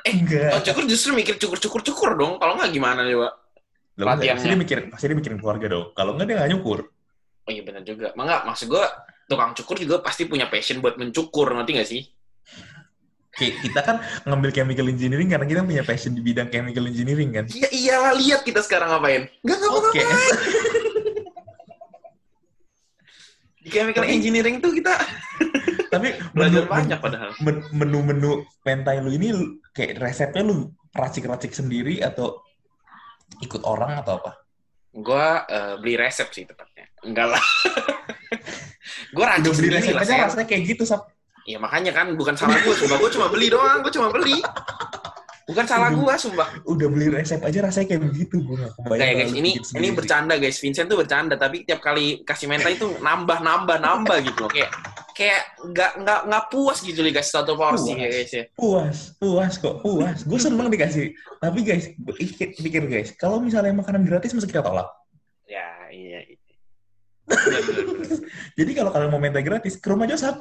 Eh, 0.04 0.12
enggak. 0.12 0.52
oh 0.52 0.62
cukur 0.62 0.84
justru 0.84 1.16
mikir 1.16 1.38
cukur 1.38 1.56
cukur 1.62 1.82
cukur 1.86 2.10
dong 2.18 2.36
kalau 2.38 2.58
nggak 2.60 2.74
gimana 2.74 3.06
Lah, 3.08 3.32
pelatihannya. 3.96 4.36
Pasti 4.36 4.50
dia 4.52 4.60
mikir, 4.60 4.78
pasti 4.92 5.06
dia 5.08 5.18
mikirin 5.18 5.40
keluarga 5.40 5.66
dong. 5.70 5.86
Kalau 5.94 6.12
nggak 6.14 6.26
dia 6.28 6.36
nggak 6.38 6.52
nyukur. 6.54 6.80
oh 7.48 7.52
iya 7.54 7.64
benar 7.64 7.82
juga 7.82 8.12
Maka 8.14 8.44
maksud 8.44 8.68
gua 8.68 8.84
tukang 9.26 9.56
cukur 9.56 9.80
juga 9.80 9.96
pasti 10.04 10.28
punya 10.28 10.52
passion 10.52 10.84
buat 10.84 11.00
mencukur 11.00 11.48
ngerti 11.56 11.72
nggak 11.78 11.88
sih 11.88 12.04
Kayak 13.38 13.56
kita 13.62 13.80
kan 13.86 13.96
ngambil 14.26 14.50
chemical 14.50 14.90
engineering 14.90 15.30
karena 15.30 15.46
kita 15.46 15.62
punya 15.62 15.86
passion 15.86 16.12
di 16.12 16.26
bidang 16.26 16.50
chemical 16.50 16.90
engineering 16.90 17.30
kan. 17.32 17.46
iya 17.54 17.70
iyalah 17.70 18.14
lihat 18.18 18.42
kita 18.42 18.66
sekarang 18.66 18.90
ngapain 18.90 19.30
nggak 19.46 19.56
nggak 19.62 19.72
Oke. 19.78 20.02
Di 23.68 23.70
chemical 23.70 24.08
Tapi- 24.08 24.16
engineering 24.16 24.64
tuh 24.64 24.72
kita 24.72 24.96
Tapi 25.94 26.08
belajar 26.32 26.64
menu- 26.64 26.72
banyak 26.72 27.00
padahal 27.00 27.30
men- 27.40 27.68
menu-menu 27.72 28.32
mentai 28.64 29.00
lu 29.00 29.12
ini 29.12 29.36
kayak 29.72 30.00
resepnya 30.00 30.44
lu 30.44 30.68
racik-racik 30.92 31.52
sendiri 31.52 32.00
atau 32.00 32.40
ikut 33.40 33.60
orang 33.64 34.00
atau 34.00 34.24
apa? 34.24 34.32
gua 34.90 35.44
eh, 35.46 35.74
beli 35.78 35.94
resep 35.94 36.32
sih 36.32 36.44
tepatnya 36.44 36.88
enggak 37.04 37.36
lah 37.36 37.44
gua 39.16 39.26
Udah 39.28 39.32
racik 39.36 39.52
beli 39.52 39.58
sendiri 39.68 39.76
resep 39.78 39.94
lah 39.94 40.02
aja 40.02 40.12
Sen. 40.12 40.24
rasanya 40.26 40.46
kayak 40.48 40.64
gitu, 40.66 40.84
Sap. 40.84 41.02
Ya 41.44 41.58
makanya 41.58 41.96
kan 41.96 42.12
bukan 42.20 42.36
salah 42.36 42.60
gue, 42.60 42.76
sumpah 42.76 43.00
gue 43.00 43.08
cuma 43.08 43.32
beli 43.32 43.48
doang, 43.48 43.80
gue 43.80 43.88
cuma 43.88 44.12
beli. 44.12 44.36
Bukan 45.48 45.64
salah 45.64 45.96
gue, 45.96 46.14
sumpah. 46.20 46.60
Udah 46.76 46.88
beli 46.92 47.08
resep 47.08 47.40
aja 47.40 47.64
rasanya 47.64 47.96
kayak 47.96 48.04
begitu. 48.12 48.44
Kebayang. 48.44 49.00
Kayak 49.00 49.16
guys, 49.16 49.32
ini 49.32 49.52
ini 49.80 49.88
bercanda 49.96 50.36
guys, 50.36 50.60
Vincent 50.60 50.92
tuh 50.92 51.00
bercanda, 51.00 51.40
tapi 51.40 51.64
tiap 51.64 51.80
kali 51.80 52.28
kasih 52.28 52.52
mentai 52.52 52.76
itu 52.76 52.92
nambah 53.00 53.40
nambah 53.40 53.80
nambah 53.80 54.18
gitu 54.28 54.44
loh, 54.44 54.52
kayak 54.52 54.76
kayak 55.16 55.56
nggak 55.72 55.92
nggak 56.04 56.20
nggak 56.28 56.44
puas 56.52 56.84
gitu 56.84 57.00
nih 57.00 57.16
guys 57.16 57.32
satu 57.32 57.56
porsi 57.56 57.96
Puas. 57.96 58.04
ya 58.04 58.08
guys 58.12 58.32
ya. 58.36 58.44
Puas, 58.60 58.98
puas 59.16 59.54
kok, 59.56 59.76
puas. 59.80 60.20
Gue 60.28 60.40
seneng 60.42 60.68
dikasih. 60.68 61.16
Tapi 61.40 61.60
guys, 61.64 61.96
pikir, 61.96 62.52
pikir 62.52 62.84
guys, 62.92 63.16
kalau 63.16 63.40
misalnya 63.40 63.72
makanan 63.72 64.04
gratis 64.04 64.36
masa 64.36 64.52
kita 64.52 64.60
tolak. 64.60 64.92
Ya. 65.48 65.77
Bener, 67.28 67.62
bener, 67.62 67.84
bener. 67.86 68.20
Jadi 68.56 68.72
kalau 68.72 68.90
kalian 68.90 69.12
mau 69.12 69.20
mentai 69.20 69.44
gratis, 69.44 69.76
ke 69.76 69.88
rumah 69.88 70.08
Josap. 70.08 70.40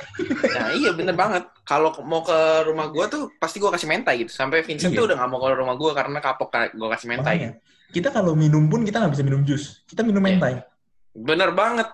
Nah 0.48 0.70
iya 0.72 0.94
bener 0.94 1.12
banget. 1.12 1.44
Kalau 1.62 1.90
mau 2.00 2.22
ke 2.22 2.38
rumah 2.62 2.88
gue 2.88 3.04
tuh 3.06 3.22
pasti 3.36 3.58
gue 3.58 3.68
kasih 3.68 3.84
mentai 3.84 4.22
gitu. 4.22 4.30
Sampai 4.30 4.62
Vincent 4.62 4.94
Iya. 4.94 4.98
tuh 4.98 5.04
udah 5.10 5.16
nggak 5.18 5.28
mau 5.28 5.38
ke 5.38 5.48
rumah 5.52 5.74
gue 5.74 5.90
karena 5.92 6.18
kapok 6.18 6.48
gue 6.70 6.88
kasih 6.88 7.08
mentai. 7.10 7.34
Makanya, 7.36 7.50
kita 7.90 8.08
kalau 8.08 8.32
minum 8.32 8.64
pun 8.66 8.82
kita 8.82 9.02
nggak 9.02 9.12
bisa 9.12 9.24
minum 9.26 9.42
jus. 9.42 9.82
Kita 9.84 10.00
minum 10.00 10.22
Iya. 10.22 10.28
mentai. 10.32 10.54
Bener 11.12 11.50
banget. 11.52 11.88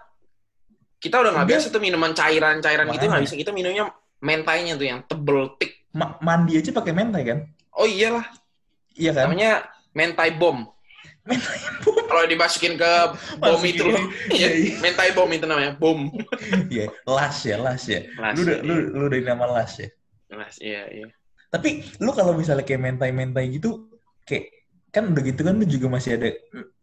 Kita 1.01 1.19
udah 1.19 1.31
nggak 1.35 1.49
biasa 1.49 1.67
tuh 1.73 1.83
minuman 1.83 2.13
cairan-cairan 2.13 2.87
gitu 2.93 3.05
nggak 3.09 3.23
bisa. 3.25 3.35
Kita 3.35 3.51
minumnya 3.51 3.91
mentainya 4.23 4.77
tuh 4.77 4.87
yang 4.87 5.01
tebel 5.03 5.57
tik. 5.59 5.89
Ma- 5.91 6.21
mandi 6.21 6.55
aja 6.55 6.71
pakai 6.71 6.93
mentai 6.95 7.23
kan? 7.27 7.39
Oh 7.75 7.89
iyalah, 7.89 8.25
Iya 8.95 9.11
kan? 9.17 9.27
namanya 9.27 9.67
mentai 9.93 10.31
bom. 10.31 10.69
Kalau 12.13 12.29
dimasukin 12.29 12.77
ke 12.77 12.93
bom 13.41 13.57
Masukin 13.57 13.73
itu 13.73 13.83
loh. 13.89 14.05
Iya, 14.37 14.37
Iya, 14.37 14.49
iya. 14.53 14.75
mentai 14.85 15.17
bom 15.17 15.29
itu 15.33 15.49
namanya, 15.49 15.73
bom. 15.81 16.13
Iya, 16.69 16.93
las 17.09 17.41
ya, 17.41 17.57
las 17.57 17.89
ya. 17.89 18.05
Las, 18.21 18.37
Lu 18.37 18.45
udah, 18.45 18.59
iya. 18.61 18.69
lu, 18.69 18.75
lu 18.93 19.05
dari 19.09 19.25
nama 19.25 19.49
las 19.49 19.81
ya. 19.81 19.89
Las, 20.29 20.61
iya, 20.61 20.85
iya. 20.93 21.09
Tapi 21.49 21.81
lu 22.05 22.13
kalau 22.13 22.37
misalnya 22.37 22.69
kayak 22.69 22.85
mentai-mentai 22.85 23.49
gitu, 23.49 23.89
kayak 24.29 24.53
kan 24.93 25.09
udah 25.09 25.23
gitu 25.25 25.41
kan 25.41 25.57
lu 25.57 25.65
juga 25.65 25.89
masih 25.89 26.21
ada 26.21 26.29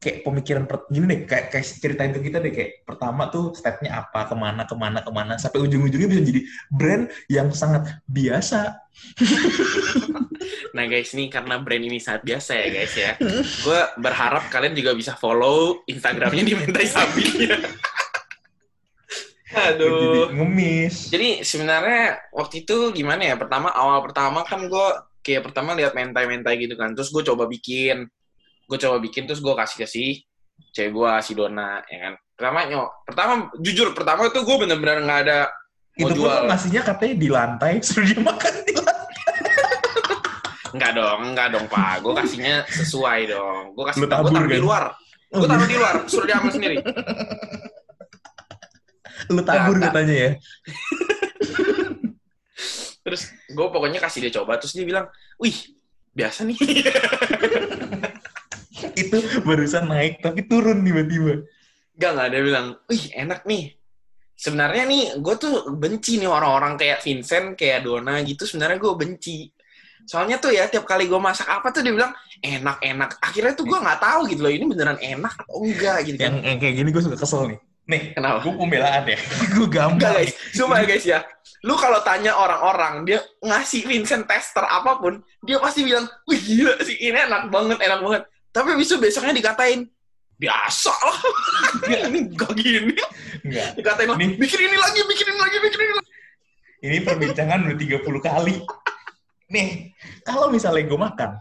kayak 0.01 0.25
pemikiran 0.25 0.65
per, 0.65 0.89
gini 0.89 1.06
deh, 1.06 1.19
kayak, 1.29 1.53
kayak 1.53 1.65
ceritain 1.77 2.09
ke 2.09 2.25
kita 2.25 2.41
deh 2.41 2.50
kayak 2.50 2.81
pertama 2.81 3.29
tuh 3.29 3.53
stepnya 3.53 4.01
apa, 4.01 4.25
ke 4.25 4.34
mana, 4.34 4.65
ke 4.65 4.74
mana, 4.74 5.00
ke 5.05 5.12
mana, 5.13 5.38
sampai 5.38 5.62
ujung-ujungnya 5.62 6.10
bisa 6.10 6.24
jadi 6.25 6.41
brand 6.74 7.05
yang 7.29 7.53
sangat 7.53 8.01
biasa. 8.10 8.81
Nah 10.75 10.86
guys, 10.86 11.12
ini 11.17 11.27
karena 11.27 11.60
brand 11.60 11.81
ini 11.81 11.98
sangat 11.98 12.24
biasa 12.24 12.51
ya 12.55 12.67
guys 12.72 12.93
ya. 12.93 13.12
Gue 13.65 13.79
berharap 14.00 14.48
kalian 14.53 14.77
juga 14.77 14.93
bisa 14.95 15.17
follow 15.17 15.81
Instagramnya 15.89 16.43
di 16.45 16.53
mentai 16.55 16.88
sapi. 16.95 17.25
Jadi 19.50 19.75
Aduh. 19.75 20.29
ngemis. 20.29 21.10
Jadi 21.10 21.41
sebenarnya 21.41 22.22
waktu 22.31 22.63
itu 22.63 22.93
gimana 22.93 23.34
ya? 23.34 23.36
Pertama 23.36 23.74
awal 23.74 24.05
pertama 24.05 24.45
kan 24.45 24.69
gue 24.69 24.88
kayak 25.25 25.51
pertama 25.51 25.75
lihat 25.75 25.93
mentai-mentai 25.93 26.55
gitu 26.59 26.75
kan. 26.79 26.95
Terus 26.95 27.09
gue 27.11 27.23
coba 27.27 27.45
bikin, 27.45 28.07
gue 28.69 28.77
coba 28.79 28.97
bikin 29.01 29.25
terus 29.27 29.41
gue 29.43 29.53
kasih 29.53 29.77
kasih 29.85 30.11
cewek 30.75 30.91
gue 30.91 31.11
si 31.23 31.31
Dona 31.35 31.81
ya 31.88 31.97
kan. 32.09 32.13
Pertama 32.35 32.59
nyok, 32.71 32.89
pertama 33.03 33.33
jujur 33.59 33.88
pertama 33.91 34.31
tuh 34.31 34.43
gue 34.47 34.55
bener-bener 34.63 35.03
nggak 35.03 35.21
ada 35.27 35.39
mau 35.99 36.07
Itu 36.07 36.23
pun 36.23 36.31
jual. 36.31 36.31
lu 36.31 36.47
ngasihnya 36.47 36.81
katanya 36.88 37.15
di 37.19 37.27
lantai, 37.27 37.73
suruh 37.85 38.07
dia 38.07 38.21
makan 38.23 38.53
di 38.63 38.73
lantai. 38.75 38.97
Enggak 40.69 40.91
dong, 40.95 41.19
enggak 41.33 41.47
dong 41.51 41.65
pak. 41.67 41.95
Gue 42.05 42.13
kasihnya 42.15 42.63
sesuai 42.69 43.19
dong. 43.27 43.63
Gue 43.75 43.83
kasih, 43.89 44.05
gue 44.05 44.09
taruh 44.11 44.47
di 44.47 44.55
kan? 44.55 44.63
luar. 44.63 44.83
Gue 45.29 45.47
taruh 45.49 45.67
di 45.67 45.75
luar, 45.75 45.95
suruh 46.07 46.25
dia 46.29 46.38
ambil 46.39 46.53
sendiri. 46.53 46.77
Lu 49.29 49.41
tabur 49.43 49.75
Enggak, 49.75 49.91
katanya 49.91 50.15
ya. 50.15 50.31
Terus 53.03 53.32
gue 53.48 53.68
pokoknya 53.72 54.00
kasih 54.03 54.27
dia 54.27 54.34
coba, 54.41 54.60
terus 54.60 54.75
dia 54.75 54.84
bilang, 54.84 55.08
wih 55.39 55.56
biasa 56.13 56.44
nih. 56.44 56.60
Itu 59.01 59.18
barusan 59.48 59.88
naik, 59.88 60.20
tapi 60.20 60.44
turun 60.48 60.84
tiba-tiba. 60.84 61.48
Enggak, 61.96 62.12
enggak. 62.15 62.27
Dia 62.32 62.41
bilang, 62.44 62.65
wih 62.88 63.03
enak 63.15 63.41
nih. 63.48 63.75
Sebenarnya 64.39 64.84
nih, 64.88 65.03
gue 65.20 65.36
tuh 65.36 65.75
benci 65.75 66.15
nih 66.20 66.32
orang-orang 66.32 66.79
kayak 66.79 67.03
Vincent, 67.03 67.60
kayak 67.60 67.84
Dona 67.84 68.24
gitu. 68.24 68.48
Sebenarnya 68.48 68.79
gue 68.79 68.94
benci. 68.96 69.51
Soalnya 70.08 70.39
tuh 70.39 70.56
ya, 70.56 70.72
tiap 70.72 70.88
kali 70.88 71.12
gue 71.12 71.20
masak 71.20 71.48
apa 71.48 71.75
tuh 71.75 71.84
dia 71.84 71.91
bilang, 71.91 72.15
enak-enak. 72.39 73.20
Akhirnya 73.20 73.53
tuh 73.56 73.68
gue 73.68 73.79
nggak 73.79 74.00
tahu 74.00 74.32
gitu 74.32 74.41
loh, 74.48 74.51
ini 74.51 74.65
beneran 74.68 75.00
enak 75.00 75.34
atau 75.44 75.60
enggak 75.60 76.08
gitu 76.08 76.20
Yang, 76.24 76.36
kan. 76.39 76.48
yang 76.48 76.58
kayak 76.60 76.75
gini 76.79 76.89
gue 76.91 77.03
suka 77.03 77.18
kesel 77.20 77.41
nih. 77.51 77.60
Nih, 77.89 78.13
Kenapa? 78.13 78.46
gue 78.46 78.53
pembelaan 78.53 79.01
ya. 79.03 79.17
gue 79.58 79.65
Enggak 79.65 79.98
gampang. 79.98 80.13
guys, 80.13 80.31
cuma 80.53 80.77
ya 80.77 80.86
guys 80.86 81.05
ya. 81.05 81.19
Lu 81.65 81.74
kalau 81.74 82.00
tanya 82.05 82.38
orang-orang, 82.38 83.01
dia 83.01 83.17
ngasih 83.41 83.81
Vincent 83.84 84.29
tester 84.29 84.62
apa 84.62 85.01
pun, 85.01 85.17
dia 85.41 85.58
pasti 85.58 85.81
bilang, 85.81 86.05
wih 86.29 86.38
gila 86.38 86.77
sih, 86.86 86.93
ini 86.96 87.17
enak 87.17 87.50
banget, 87.50 87.81
enak 87.81 88.00
banget. 88.00 88.22
Tapi 88.53 88.77
besok 88.77 89.01
besoknya 89.01 89.34
dikatain, 89.34 89.89
biasa 90.38 90.93
lah. 90.93 91.19
ini 92.13 92.29
gak 92.31 92.53
gini. 92.53 92.93
Enggak. 93.41 93.67
Dikatain 93.74 94.08
lah, 94.08 94.17
Nih. 94.22 94.38
bikin 94.38 94.60
ini 94.69 94.77
lagi, 94.77 95.00
bikin 95.03 95.25
ini 95.25 95.39
lagi, 95.41 95.58
bikin 95.58 95.79
ini 95.81 95.93
lagi. 95.98 96.10
Ini 96.79 96.98
perbincangan 97.03 97.60
udah 97.65 97.75
30 97.75 98.05
kali. 98.22 98.55
Nih, 99.53 99.67
kalau 100.22 100.53
misalnya 100.53 100.86
gue 100.86 101.00
makan, 101.01 101.31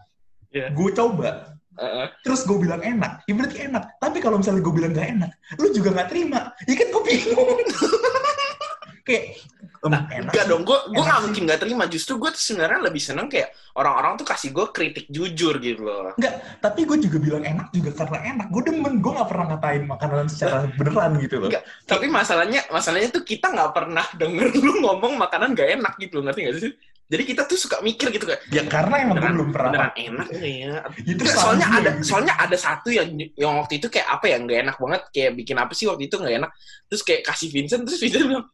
Iya. 0.48 0.72
gue 0.72 0.90
coba, 0.96 1.57
Heeh. 1.78 2.06
terus 2.26 2.42
gue 2.42 2.58
bilang 2.58 2.82
enak, 2.82 3.22
ya 3.24 3.32
berarti 3.32 3.56
enak. 3.70 3.84
Tapi 3.96 4.18
kalau 4.18 4.36
misalnya 4.36 4.60
gue 4.60 4.74
bilang 4.74 4.90
gak 4.90 5.08
enak, 5.14 5.30
lu 5.56 5.70
juga 5.70 5.94
gak 5.94 6.08
terima. 6.10 6.50
Ya 6.66 6.74
kan 6.74 6.86
gue 6.90 7.02
bingung. 7.06 7.58
Kayak, 9.08 9.40
em, 9.80 9.88
Nah, 9.88 10.04
enak 10.10 10.34
Enggak 10.34 10.44
sih. 10.44 10.50
dong, 10.50 10.62
gue 10.66 10.78
gue 10.90 10.98
Enak 10.98 11.06
gak 11.06 11.16
sih. 11.16 11.24
mungkin 11.24 11.42
gak 11.48 11.60
terima. 11.62 11.84
Justru 11.86 12.12
gue 12.18 12.30
sebenarnya 12.34 12.80
lebih 12.82 12.98
seneng 12.98 13.30
kayak 13.30 13.48
orang-orang 13.72 14.18
tuh 14.18 14.26
kasih 14.26 14.50
gue 14.50 14.66
kritik 14.74 15.06
jujur 15.08 15.54
gitu 15.62 15.86
loh. 15.86 16.12
Tapi 16.58 16.80
gue 16.82 16.98
juga 17.06 17.16
bilang 17.16 17.46
enak 17.46 17.70
juga 17.70 17.94
karena 17.94 18.18
enak. 18.34 18.46
Gue 18.50 18.62
demen, 18.66 18.98
gue 18.98 19.12
gak 19.14 19.28
pernah 19.30 19.46
ngatain 19.54 19.82
makanan 19.86 20.26
secara 20.28 20.66
beneran 20.74 21.14
gitu 21.22 21.40
loh. 21.40 21.48
Enggak, 21.48 21.62
tapi 21.86 22.06
masalahnya 22.10 22.60
masalahnya 22.68 23.08
tuh 23.08 23.22
kita 23.22 23.48
nggak 23.48 23.70
pernah 23.70 24.04
denger 24.18 24.50
lu 24.58 24.82
ngomong 24.82 25.14
makanan 25.14 25.54
gak 25.54 25.78
enak 25.78 25.94
gitu, 25.96 26.20
ngerti 26.20 26.40
gak 26.42 26.56
sih? 26.58 26.72
Jadi 27.08 27.22
kita 27.24 27.48
tuh 27.48 27.56
suka 27.56 27.80
mikir 27.80 28.12
gitu 28.12 28.28
kayak 28.28 28.44
Ya 28.52 28.68
karena 28.68 29.00
emang 29.00 29.16
beneran, 29.16 29.32
belum 29.40 29.48
pernah. 29.48 29.70
beneran 29.72 29.92
enak 29.96 30.26
nggak 30.28 30.52
ya? 30.60 30.74
Itu 31.08 31.20
Enggak, 31.24 31.32
sama 31.32 31.40
soalnya 31.40 31.66
ada 31.72 31.90
soalnya 32.04 32.34
ada 32.36 32.56
satu 32.60 32.88
yang 32.92 33.08
yang 33.32 33.56
waktu 33.56 33.80
itu 33.80 33.88
kayak 33.88 34.08
apa 34.12 34.24
ya 34.28 34.36
nggak 34.36 34.58
enak 34.68 34.76
banget. 34.76 35.02
Kayak 35.08 35.32
bikin 35.40 35.56
apa 35.56 35.72
sih 35.72 35.88
waktu 35.88 36.04
itu 36.04 36.14
nggak 36.20 36.34
enak. 36.36 36.50
Terus 36.92 37.02
kayak 37.02 37.22
kasih 37.24 37.48
Vincent 37.48 37.82
terus 37.88 38.00
Vincent 38.04 38.28
bilang 38.28 38.46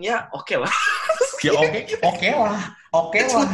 ya 0.00 0.28
oke 0.32 0.54
lah. 0.56 0.72
Ya 1.44 1.52
oke 1.60 1.76
oke 2.00 2.28
lah 2.40 2.60
oke 2.88 3.20
lah. 3.20 3.48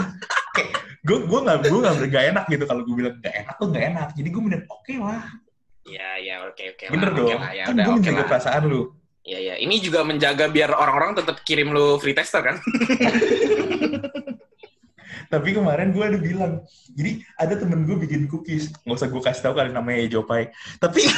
Kayak 0.54 0.70
gue 1.02 1.18
gue 1.26 1.40
nggak 1.42 1.58
gue 1.66 1.78
nggak 1.82 1.94
nggak 2.06 2.24
enak 2.30 2.44
gitu 2.46 2.64
kalau 2.70 2.82
gue 2.86 2.94
bilang 2.94 3.14
nggak 3.18 3.34
enak 3.42 3.54
tuh 3.58 3.66
nggak 3.66 3.84
enak. 3.90 4.08
Jadi 4.14 4.28
gue 4.30 4.42
bener 4.46 4.60
oke 4.70 4.94
lah. 4.94 5.22
Ya 5.90 6.08
ya 6.22 6.34
oke 6.46 6.64
oke 6.70 6.84
lah, 6.86 6.92
bener 6.94 7.08
oke 7.10 7.18
dong. 7.18 7.40
lah, 7.42 7.50
ya 7.50 7.64
kan 7.66 7.74
udah 7.74 7.82
gue 7.82 7.90
oke 7.90 7.98
menjaga 7.98 8.22
lah. 8.22 8.28
perasaan 8.30 8.62
lu. 8.70 8.82
Ya 9.20 9.38
ya 9.42 9.54
ini 9.58 9.82
juga 9.82 10.00
menjaga 10.00 10.46
biar 10.48 10.70
orang-orang 10.70 11.18
tetap 11.18 11.42
kirim 11.42 11.74
lu 11.74 11.98
free 11.98 12.14
tester 12.14 12.40
kan 12.40 12.56
tapi 15.30 15.52
kemarin 15.52 15.90
gue 15.90 16.02
ada 16.02 16.18
bilang 16.18 16.52
jadi 16.90 17.22
ada 17.36 17.54
temen 17.54 17.82
gue 17.82 17.96
bikin 17.96 18.26
cookies 18.26 18.70
nggak 18.82 18.96
usah 18.96 19.06
gue 19.06 19.20
kasih 19.20 19.40
tahu 19.40 19.52
kali 19.54 19.70
namanya 19.70 20.06
Jopai 20.10 20.50
tapi 20.76 21.00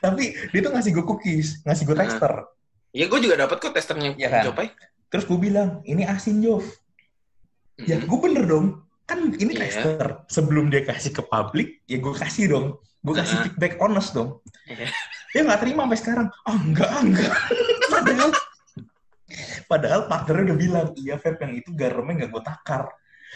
tapi 0.00 0.22
dia 0.48 0.60
tuh 0.60 0.70
ngasih 0.70 0.90
gue 0.92 1.02
cookies 1.02 1.60
ngasih 1.62 1.82
gue 1.84 1.94
Nah. 1.94 2.02
tester 2.04 2.32
ya 2.90 3.04
gue 3.06 3.18
juga 3.18 3.34
dapat 3.38 3.56
kok 3.58 3.70
testernya 3.70 4.14
Iya 4.14 4.28
kan? 4.30 4.42
Jopai 4.46 4.66
terus 5.08 5.24
gue 5.24 5.38
bilang 5.38 5.80
ini 5.82 6.04
asin 6.04 6.38
Jov 6.38 6.62
ya 7.78 7.96
Mm-mm. 7.96 8.06
gue 8.06 8.18
bener 8.20 8.42
dong 8.44 8.66
kan 9.04 9.18
ini 9.34 9.52
Iya. 9.52 9.60
tester 9.66 10.06
sebelum 10.26 10.68
dia 10.68 10.82
kasih 10.82 11.10
ke 11.10 11.22
publik 11.22 11.80
ya 11.84 11.96
gue 11.96 12.12
kasih 12.14 12.44
dong 12.48 12.66
gue 13.00 13.14
kasih 13.14 13.34
Heeh. 13.34 13.42
feedback 13.48 13.72
honest 13.78 14.12
dong 14.12 14.38
Iya. 14.64 14.86
dia 15.30 15.40
nggak 15.42 15.60
terima 15.60 15.80
sampai 15.84 15.98
sekarang 15.98 16.26
ah 16.44 16.58
enggak 16.58 16.86
ah, 16.86 17.00
enggak 17.00 17.30
padahal 17.92 18.30
padahal 19.70 20.06
partnernya 20.10 20.52
udah 20.52 20.58
bilang 20.58 20.86
iya 20.98 21.16
Feb 21.16 21.38
yang 21.40 21.52
itu 21.58 21.70
garamnya 21.74 22.24
nggak 22.26 22.30
gue 22.32 22.44
takar. 22.44 22.84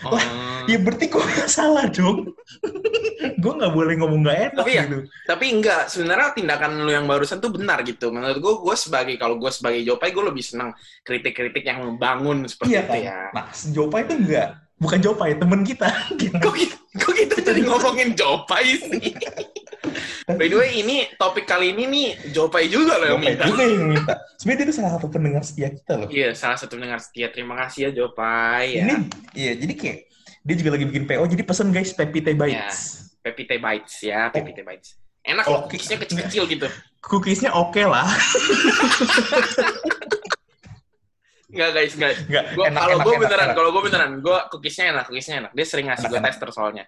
Oh. 0.02 0.18
ya 0.66 0.74
berarti 0.82 1.06
gue 1.06 1.22
nggak 1.22 1.46
salah 1.46 1.86
dong. 1.86 2.34
Gue 3.44 3.52
nggak 3.60 3.72
boleh 3.76 3.94
ngomong 4.00 4.20
nggak 4.24 4.38
enak 4.40 4.64
Tapi 4.64 4.72
ya, 4.72 4.84
gitu. 4.88 4.98
tapi 5.28 5.44
enggak 5.52 5.86
sebenarnya 5.92 6.32
tindakan 6.32 6.80
lu 6.80 6.90
yang 6.92 7.04
barusan 7.04 7.38
tuh 7.38 7.52
benar 7.52 7.84
gitu. 7.84 8.08
Menurut 8.10 8.40
gue 8.40 8.54
gue 8.64 8.76
sebagai 8.76 9.14
kalau 9.20 9.36
gue 9.36 9.52
sebagai 9.52 9.84
Jopai 9.84 10.10
gue 10.10 10.24
lebih 10.24 10.40
senang 10.40 10.72
kritik-kritik 11.04 11.62
yang 11.62 11.84
membangun 11.84 12.48
seperti 12.48 12.72
iya 12.74 12.82
itu 12.82 12.90
kan? 12.90 13.00
ya. 13.04 13.18
Nah 13.36 13.44
Jopai 13.52 14.02
itu 14.08 14.14
enggak 14.16 14.63
bukan 14.78 14.98
Jopai 15.00 15.36
temen 15.38 15.60
kita. 15.62 15.88
Kok 16.44 16.54
kita, 16.54 16.76
kok 16.94 17.14
kita 17.14 17.34
jadi 17.42 17.60
ngomongin 17.66 18.14
Jopai 18.14 18.78
sih? 18.78 19.10
By 20.38 20.48
the 20.48 20.56
way 20.56 20.80
ini 20.80 21.04
topik 21.20 21.44
kali 21.44 21.76
ini 21.76 21.84
nih 21.84 22.08
Jopai 22.32 22.72
juga 22.72 22.96
loh 22.96 23.14
yang 23.14 23.20
Jopai 23.20 23.30
minta. 23.36 23.44
juga 23.46 23.64
yang 23.68 23.86
minta. 23.92 24.14
Sebenarnya 24.40 24.58
dia 24.58 24.68
tuh 24.70 24.76
salah 24.80 24.92
satu 24.96 25.06
pendengar 25.12 25.42
setia 25.44 25.68
kita 25.74 25.92
loh. 26.00 26.08
Iya 26.08 26.28
salah 26.32 26.56
satu 26.56 26.72
pendengar 26.80 27.00
setia. 27.02 27.28
Terima 27.28 27.54
kasih 27.60 27.90
ya 27.90 27.90
Jopai 27.92 28.80
ya. 28.80 28.84
Ini 28.88 28.94
iya 29.36 29.52
jadi 29.58 29.72
kayak 29.76 29.98
dia 30.44 30.54
juga 30.60 30.70
lagi 30.76 30.84
bikin 30.88 31.04
PO 31.04 31.22
jadi 31.28 31.42
pesen 31.44 31.68
guys 31.70 31.92
Pepite 31.92 32.32
Bites. 32.32 32.78
Pepite 33.20 33.56
Bites 33.60 33.94
ya 34.00 34.28
Pepite 34.32 34.64
Bites 34.64 35.04
enak 35.24 35.44
Oh, 35.48 35.64
cookiesnya 35.64 35.96
kecil-kecil 35.96 36.44
gitu. 36.52 36.68
Cookiesnya 37.00 37.50
oke 37.56 37.80
lah. 37.84 38.04
Enggak 41.54 41.70
guys, 41.70 41.92
enggak. 41.94 42.12
Enggak 42.26 42.44
Gua, 42.58 42.64
enak 42.66 42.80
kalau 42.82 42.98
gue 42.98 43.14
beneran, 43.22 43.48
kalau 43.54 43.70
gue 43.70 43.82
beneran, 43.86 44.10
gue 44.18 44.38
cookiesnya 44.50 44.84
enak, 44.90 45.04
cookiesnya 45.06 45.34
enak. 45.46 45.52
Dia 45.54 45.66
sering 45.70 45.86
ngasih 45.86 46.06
gue 46.10 46.20
tester 46.20 46.48
soalnya. 46.50 46.84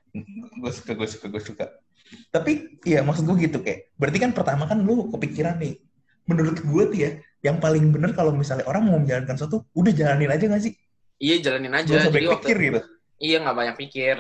Gue 0.59 0.71
suka 0.75 0.93
gue 0.99 1.09
suka 1.09 1.27
gue 1.31 1.43
suka. 1.43 1.65
Tapi 2.35 2.83
iya 2.83 3.03
maksud 3.07 3.27
gue 3.27 3.37
gitu 3.47 3.59
kayak 3.63 3.95
berarti 3.95 4.19
kan 4.19 4.31
pertama 4.35 4.67
kan 4.67 4.83
lu 4.83 5.07
kepikiran 5.15 5.63
nih. 5.63 5.79
Menurut 6.27 6.59
gue 6.59 6.83
tuh 6.91 6.99
ya 6.99 7.11
yang 7.47 7.63
paling 7.63 7.95
bener 7.95 8.11
kalau 8.11 8.35
misalnya 8.35 8.67
orang 8.67 8.83
mau 8.91 8.99
menjalankan 8.99 9.39
sesuatu 9.39 9.63
udah 9.79 9.93
jalanin 9.95 10.31
aja 10.35 10.45
gak 10.51 10.63
sih? 10.67 10.75
Iya 11.23 11.37
jalanin 11.47 11.71
aja. 11.71 11.87
Gak 11.87 11.99
usah 12.03 12.11
Jadi 12.11 12.17
banyak 12.19 12.31
waktu, 12.35 12.43
pikir 12.43 12.57
gitu. 12.59 12.81
iya 13.23 13.37
nggak 13.41 13.57
banyak 13.57 13.77
pikir. 13.79 14.17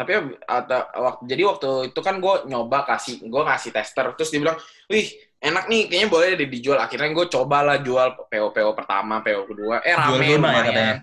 Tapi 0.00 0.12
atau 0.48 0.80
waktu 0.96 1.22
jadi 1.28 1.42
waktu 1.44 1.70
itu 1.92 2.00
kan 2.00 2.16
gue 2.24 2.34
nyoba 2.48 2.88
kasih, 2.88 3.20
gue 3.20 3.42
ngasih 3.44 3.68
tester, 3.68 4.16
terus 4.16 4.32
dia 4.32 4.40
bilang, 4.40 4.56
wih 4.88 5.12
enak 5.40 5.64
nih, 5.72 5.82
kayaknya 5.88 6.08
boleh 6.12 6.28
deh 6.36 6.48
dijual. 6.48 6.78
Akhirnya 6.78 7.10
gue 7.16 7.26
cobalah 7.32 7.80
jual 7.80 8.28
PO 8.28 8.48
PO 8.52 8.70
pertama, 8.76 9.24
PO 9.24 9.42
kedua, 9.48 9.80
eh 9.80 9.96
Jual 9.96 10.20
rame 10.20 10.24
zona 10.28 10.48
ya 10.52 10.62
katanya. 10.68 10.96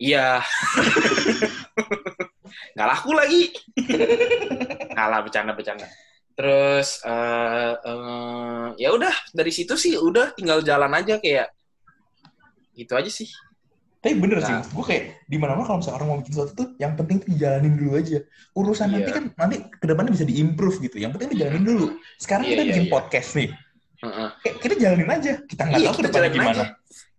Iya. 0.00 0.28
Nggak 2.74 2.88
laku 2.88 3.10
lagi. 3.14 3.42
Kalah 4.96 5.20
bercanda-bercanda. 5.22 5.86
Terus 6.34 7.04
eh 7.06 7.74
eh, 7.78 8.66
ya 8.80 8.88
udah 8.90 9.14
dari 9.30 9.52
situ 9.54 9.78
sih 9.78 9.94
udah 9.94 10.34
tinggal 10.34 10.64
jalan 10.66 10.90
aja 10.96 11.22
kayak 11.22 11.54
gitu 12.74 12.96
aja 12.98 13.10
sih. 13.12 13.30
Tapi 14.00 14.16
bener 14.16 14.40
Nah. 14.40 14.64
sih, 14.64 14.72
gue 14.72 14.84
kayak 14.86 15.04
di 15.24 15.36
mana 15.36 15.52
mana 15.52 15.64
kalau 15.64 15.78
misalnya 15.78 15.96
orang 16.00 16.08
mau 16.08 16.18
bikin 16.18 16.32
sesuatu 16.32 16.52
tuh, 16.56 16.68
yang 16.76 16.96
penting 16.96 17.20
tuh 17.20 17.28
dijalanin 17.30 17.74
dulu 17.76 17.90
aja. 17.94 18.18
Urusan 18.54 18.86
Iya. 18.86 18.94
nanti 18.96 19.10
kan 19.12 19.24
nanti 19.36 19.56
ke 19.68 19.84
depannya 19.84 20.12
bisa 20.12 20.24
diimprove 20.24 20.76
gitu. 20.80 20.96
Yang 20.96 21.10
penting 21.14 21.28
dijalanin 21.30 21.64
dulu. 21.66 21.86
Sekarang 22.16 22.44
Iya, 22.44 22.50
kita 22.50 22.62
iya, 22.62 22.68
bikin 22.72 22.84
iya. 22.84 22.92
podcast 22.92 23.30
nih, 23.36 23.48
Heeh. 24.00 24.28
kayak 24.40 24.56
kita 24.58 24.74
jalanin 24.74 25.08
aja. 25.10 25.32
Kita 25.44 25.62
nggak 25.62 25.76
Iya, 25.76 25.86
tahu 25.86 25.96
kita 26.00 26.08
jalanin 26.10 26.32
gimana. 26.34 26.52
aja. 26.56 26.64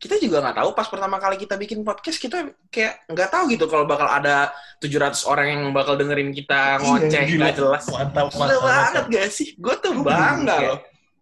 Kita 0.01 0.15
juga 0.17 0.37
nggak 0.41 0.57
tahu 0.57 0.69
pas 0.73 0.87
pertama 0.89 1.15
kali 1.15 1.35
kita 1.37 1.55
bikin 1.55 1.79
podcast 1.85 2.17
kita 2.17 2.37
kayak 2.67 3.05
nggak 3.05 3.29
tahu 3.29 3.43
gitu 3.47 3.69
kalau 3.69 3.85
bakal 3.85 4.09
ada 4.09 4.49
700 4.81 5.21
orang 5.23 5.45
yang 5.47 5.61
bakal 5.69 5.93
dengerin 5.93 6.33
kita 6.33 6.81
ngoceh 6.81 7.13
Iya, 7.13 7.37
nggak 7.37 7.55
jelas. 7.55 7.85
Mantap, 7.85 8.25
Gila 8.27 8.41
mantap, 8.41 8.57
banget 8.59 8.81
mantap. 8.89 9.05
gak 9.13 9.27
sih? 9.29 9.47
Gue 9.55 9.75
tuh 9.77 9.91
Gua 9.95 10.09
bangga 10.09 10.55
loh. 10.65 10.79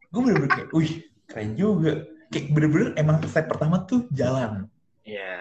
Gue 0.07 0.19
bener-bener 0.23 0.51
kayak, 0.55 0.69
wih, 0.71 0.91
keren 1.27 1.51
juga. 1.53 1.91
Kayak 2.31 2.45
bener-bener 2.49 2.89
emang 2.95 3.19
step 3.21 3.45
pertama 3.45 3.83
tuh 3.83 4.07
jalan. 4.09 4.71
Iya. 5.09 5.33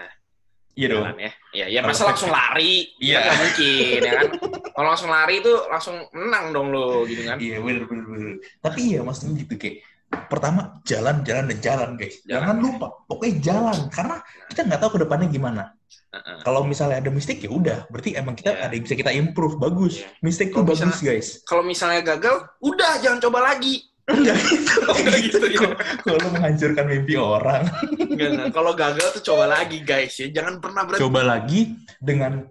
Iya 0.73 0.87
dong. 0.87 1.03
ya. 1.19 1.31
Iya, 1.51 1.65
ya 1.67 1.79
Kalau 1.83 1.91
masa 1.91 2.03
langsung 2.07 2.31
lari? 2.31 2.73
Iya. 2.97 3.11
Iya. 3.11 3.17
nggak 3.19 3.37
mungkin, 3.43 3.97
ya 3.99 4.11
kan? 4.15 4.27
Kalau 4.71 4.87
langsung 4.87 5.09
lari 5.11 5.35
itu 5.43 5.53
langsung 5.67 5.95
menang 6.15 6.45
dong 6.55 6.67
lo, 6.71 7.03
gitu 7.03 7.21
kan? 7.27 7.35
Iya, 7.35 7.57
bener-bener. 7.59 8.05
bener. 8.07 8.33
Tapi 8.63 8.79
iya, 8.95 8.99
maksudnya 9.03 9.43
gitu 9.43 9.53
kayak, 9.59 9.83
pertama 10.31 10.79
jalan, 10.87 11.21
jalan, 11.27 11.45
dan 11.51 11.59
jalan, 11.59 11.89
guys. 11.99 12.23
Jalan. 12.23 12.31
Jangan 12.31 12.57
lupa, 12.63 12.87
pokoknya 13.05 13.33
jalan. 13.43 13.77
Karena 13.91 14.15
kita 14.47 14.61
nggak 14.65 14.79
tahu 14.79 14.91
ke 14.95 14.99
depannya 15.03 15.27
gimana. 15.27 15.63
Heeh. 16.09 16.37
Kalau 16.41 16.61
misalnya 16.63 16.97
ada 17.03 17.11
mistake 17.11 17.43
ya 17.43 17.51
udah, 17.51 17.79
berarti 17.91 18.15
emang 18.15 18.33
kita 18.33 18.55
Iya. 18.55 18.61
ada 18.65 18.73
yang 18.73 18.83
bisa 18.87 18.95
kita 18.95 19.11
improve, 19.11 19.59
bagus. 19.59 19.99
Iya. 19.99 20.07
Mistake 20.23 20.49
tuh 20.49 20.63
Kalau 20.63 20.69
bagus, 20.71 20.79
misalnya- 20.81 21.05
guys. 21.11 21.27
Kalau 21.43 21.63
misalnya 21.65 22.01
gagal, 22.07 22.35
udah 22.63 22.91
jangan 23.03 23.19
coba 23.19 23.39
lagi. 23.51 23.83
Enggak 24.09 24.37
gitu. 24.41 24.73
Oh, 24.83 24.95
enggak 24.97 25.17
gitu, 25.21 25.37
ya. 25.45 25.69
Kalau 26.01 26.19
menghancurkan 26.27 26.85
mimpi 26.85 27.13
orang. 27.13 27.63
Enggak. 27.93 28.49
Kalau 28.49 28.71
gagal 28.73 29.07
tuh 29.13 29.23
coba 29.23 29.45
lagi, 29.47 29.81
guys 29.81 30.17
ya. 30.17 30.27
Jangan 30.31 30.57
pernah 30.57 30.81
berhenti. 30.83 31.03
Coba 31.05 31.21
lagi 31.23 31.59
dengan 32.01 32.43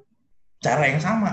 cara 0.58 0.82
yang 0.86 0.98
sama. 0.98 1.32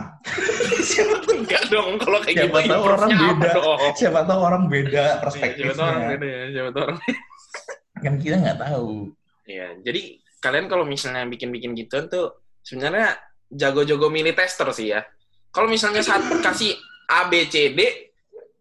siapa, 0.82 1.17
Enggak 1.29 1.63
dong, 1.70 1.98
kalau 1.98 2.20
kayak 2.22 2.46
Siapa 2.46 2.58
gitu 2.62 2.72
tahu 2.74 2.84
orang 2.86 3.10
beda. 3.10 3.50
dong? 3.53 3.79
siapa 3.94 4.20
tahu 4.24 4.39
orang 4.41 4.63
beda 4.65 4.89
Iya, 4.89 5.05
Siapa 5.05 5.05
tahu 5.05 5.10
orang 5.10 5.22
perspektifnya. 5.22 6.10
beda 6.10 6.25
ya, 6.27 6.44
siapa 6.50 6.70
tahu 6.70 6.84
orang 6.86 7.00
Kan 7.96 8.13
kita 8.20 8.36
nggak 8.38 8.60
tahu. 8.62 8.89
Iya, 9.46 9.67
jadi 9.82 10.01
kalian 10.39 10.65
kalau 10.65 10.86
misalnya 10.86 11.25
bikin-bikin 11.25 11.74
gituan 11.74 12.05
tuh 12.05 12.25
sebenarnya 12.62 13.17
jago-jago 13.50 14.10
milih 14.10 14.34
tester 14.34 14.70
sih 14.72 14.94
ya. 14.94 15.01
Kalau 15.50 15.65
misalnya 15.65 16.01
saat 16.01 16.22
kasih 16.41 16.74
A, 17.08 17.25
B, 17.25 17.46
C, 17.48 17.74
D, 17.74 17.79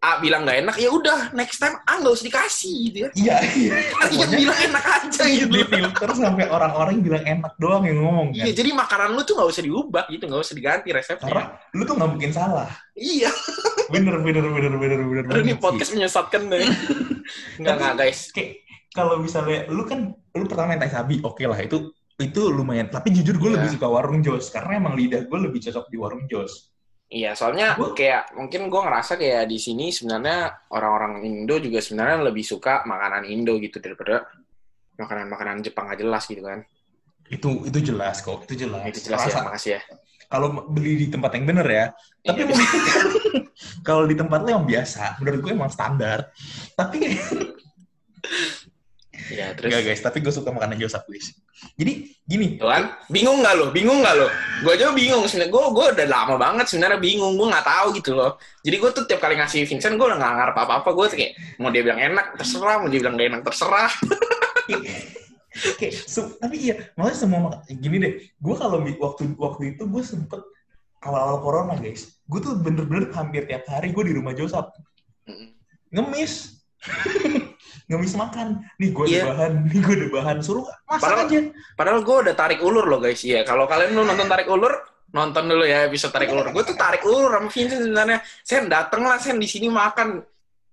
A 0.05 0.21
bilang 0.21 0.45
nggak 0.45 0.57
enak, 0.61 0.75
ya 0.77 0.89
udah 0.93 1.33
next 1.33 1.57
time 1.57 1.73
A 1.81 1.97
nggak 1.97 2.13
usah 2.13 2.25
dikasih 2.29 2.73
gitu 2.85 2.97
ya. 3.01 3.09
Iya, 3.17 3.37
iya. 3.57 3.73
Yang 4.13 4.31
bilang 4.37 4.59
enak 4.69 4.83
aja 4.85 5.23
gitu. 5.25 5.49
di 5.49 5.61
filter 5.65 6.09
sampai 6.13 6.45
orang-orang 6.45 7.01
bilang 7.01 7.25
enak 7.25 7.53
doang 7.57 7.89
yang 7.89 7.97
ngomong 8.05 8.27
kan. 8.31 8.45
Iya, 8.45 8.53
jadi 8.53 8.69
makanan 8.71 9.17
lu 9.17 9.25
tuh 9.25 9.33
nggak 9.33 9.49
usah 9.49 9.63
diubah 9.65 10.05
gitu, 10.07 10.23
nggak 10.29 10.41
usah 10.45 10.53
diganti 10.53 10.89
Karena 10.93 11.01
resepnya. 11.01 11.43
lu 11.73 11.81
tuh 11.83 11.95
nggak 11.97 12.09
mungkin 12.13 12.31
salah. 12.31 12.69
Iya, 12.93 13.33
Bener, 13.89 14.15
bener, 14.21 14.45
bener, 14.45 14.73
bener, 14.77 15.01
bener. 15.03 15.41
ini 15.41 15.57
podcast 15.57 15.89
sih. 15.89 15.97
menyesatkan 15.97 16.41
deh. 16.47 16.61
Enggak, 17.59 17.73
enggak 17.81 17.93
guys. 17.97 18.19
Kayak 18.29 18.61
kalau 18.93 19.17
misalnya 19.17 19.65
lu 19.67 19.83
kan 19.83 20.13
lu 20.13 20.45
pertama 20.45 20.77
main 20.77 20.85
sabi, 20.87 21.19
oke 21.19 21.41
lah 21.43 21.57
itu 21.57 21.91
itu 22.15 22.41
lumayan. 22.47 22.87
Tapi 22.87 23.11
jujur 23.11 23.35
gue 23.35 23.49
Iya. 23.51 23.55
lebih 23.59 23.69
suka 23.75 23.87
warung 23.89 24.23
Jos 24.23 24.47
karena 24.49 24.79
emang 24.79 24.95
lidah 24.95 25.25
gue 25.27 25.39
lebih 25.41 25.59
cocok 25.65 25.85
di 25.89 25.97
warung 25.99 26.23
Jos. 26.29 26.74
Iya, 27.05 27.37
soalnya 27.37 27.77
Gua- 27.77 27.93
kayak 27.93 28.33
mungkin 28.33 28.65
gue 28.65 28.81
ngerasa 28.81 29.13
kayak 29.15 29.45
di 29.45 29.61
sini 29.61 29.93
sebenarnya 29.93 30.65
orang-orang 30.73 31.21
Indo 31.21 31.61
juga 31.61 31.77
sebenarnya 31.77 32.25
lebih 32.25 32.41
suka 32.41 32.81
makanan 32.83 33.29
Indo 33.29 33.55
gitu 33.61 33.77
daripada 33.77 34.25
makanan-makanan 34.97 35.61
Jepang 35.61 35.85
aja 35.85 36.01
jelas 36.01 36.25
gitu 36.25 36.41
kan. 36.41 36.65
Itu 37.29 37.61
itu 37.63 37.93
jelas 37.93 38.25
kok, 38.25 38.49
itu 38.49 38.65
jelas. 38.65 38.89
Itu 38.89 39.05
jelas 39.05 39.21
ya, 39.21 39.29
Rasa- 39.31 39.45
makasih 39.45 39.71
ya. 39.77 39.81
Kalau 40.25 40.47
beli 40.65 41.05
di 41.05 41.07
tempat 41.07 41.37
yang 41.37 41.45
bener 41.45 41.67
ya. 41.69 41.85
Tapi 42.25 42.41
Iya. 42.41 42.45
mungkin 42.49 42.65
kalau 43.87 44.03
di 44.09 44.15
tempat 44.17 44.39
lo 44.41 44.49
yang 44.51 44.65
biasa, 44.65 45.21
menurut 45.21 45.39
gue 45.39 45.51
emang 45.53 45.69
standar. 45.69 46.33
Tapi 46.73 46.97
Iya, 49.25 49.57
terus 49.57 49.73
enggak 49.73 49.83
guys, 49.89 50.01
tapi 50.05 50.17
gue 50.21 50.29
suka 50.29 50.53
makanan 50.53 50.77
Josap 50.77 51.09
guys. 51.09 51.33
Jadi 51.79 52.13
gini, 52.29 52.61
Tuh 52.61 52.69
kan? 52.69 52.93
Bingung 53.09 53.41
nggak 53.41 53.53
lo? 53.57 53.65
Bingung 53.73 54.05
nggak 54.05 54.15
lo? 54.21 54.27
Gue 54.61 54.71
aja 54.77 54.93
bingung 54.93 55.25
sebenarnya. 55.25 55.49
Gue 55.49 55.63
gue 55.73 55.85
udah 55.97 56.07
lama 56.07 56.35
banget 56.37 56.65
sebenarnya 56.69 56.99
bingung. 57.01 57.33
Gue 57.33 57.47
nggak 57.49 57.65
tahu 57.65 57.87
gitu 57.97 58.11
loh. 58.13 58.37
Jadi 58.61 58.75
gue 58.77 58.89
tuh 58.93 59.03
tiap 59.09 59.19
kali 59.25 59.39
ngasih 59.41 59.65
Vincent 59.65 59.97
gue 59.97 60.05
udah 60.05 60.19
nggak 60.21 60.33
ngarep 60.37 60.55
apa-apa. 60.61 60.89
Gue 60.93 61.05
tuh 61.09 61.17
kayak 61.17 61.33
mau 61.57 61.73
dia 61.73 61.81
bilang 61.81 61.97
enak 61.97 62.37
terserah, 62.37 62.75
mau 62.83 62.89
dia 62.91 62.99
bilang 63.01 63.15
gak 63.17 63.27
enak 63.33 63.41
terserah. 63.41 63.91
Oke, 65.55 65.87
su- 65.87 66.35
tapi 66.35 66.67
iya, 66.67 66.75
malah 66.99 67.15
semua 67.15 67.39
mak- 67.47 67.63
gini 67.71 67.95
deh. 67.95 68.13
Gue 68.43 68.55
kalau 68.59 68.83
waktu 68.83 69.23
waktu 69.39 69.63
itu 69.73 69.83
gue 69.87 70.03
sempet 70.03 70.43
awal-awal 70.99 71.39
corona 71.39 71.73
guys, 71.79 72.19
gue 72.27 72.39
tuh 72.43 72.59
bener-bener 72.59 73.07
hampir 73.15 73.47
tiap 73.47 73.63
hari 73.71 73.95
gue 73.95 74.03
di 74.03 74.13
rumah 74.19 74.35
Josap 74.35 74.75
ngemis, 75.95 76.64
ngemis 77.87 78.13
makan. 78.15 78.47
Nih 78.81 78.89
gue 78.89 79.05
ada 79.05 79.13
Iya. 79.13 79.23
bahan, 79.29 79.53
nih 79.69 79.79
gue 79.79 79.95
ada 79.95 80.07
bahan, 80.09 80.37
suruh 80.41 80.65
masak 80.85 81.01
Padahal- 81.01 81.27
aja. 81.27 81.39
Padahal 81.73 81.99
gue 82.01 82.15
udah 82.25 82.35
tarik 82.35 82.59
ulur 82.61 82.85
loh 82.85 82.99
guys. 82.99 83.21
Iya, 83.21 83.45
kalau 83.45 83.65
kalian 83.65 83.93
belum 83.93 84.07
nonton 84.09 84.27
tarik 84.27 84.47
ulur, 84.47 84.73
nonton 85.11 85.43
dulu 85.45 85.63
ya 85.63 85.85
episode 85.85 86.11
tarik 86.11 86.29
ulur. 86.29 86.49
Gue 86.49 86.63
tuh 86.63 86.75
tarik 86.75 87.05
ulur 87.05 87.29
sama 87.29 87.49
Vincent 87.49 87.81
sebenarnya. 87.83 88.19
Sen 88.41 88.65
dateng 88.65 89.05
lah, 89.05 89.17
Sen 89.17 89.37
di 89.37 89.45
sini 89.45 89.69
makan. 89.69 90.21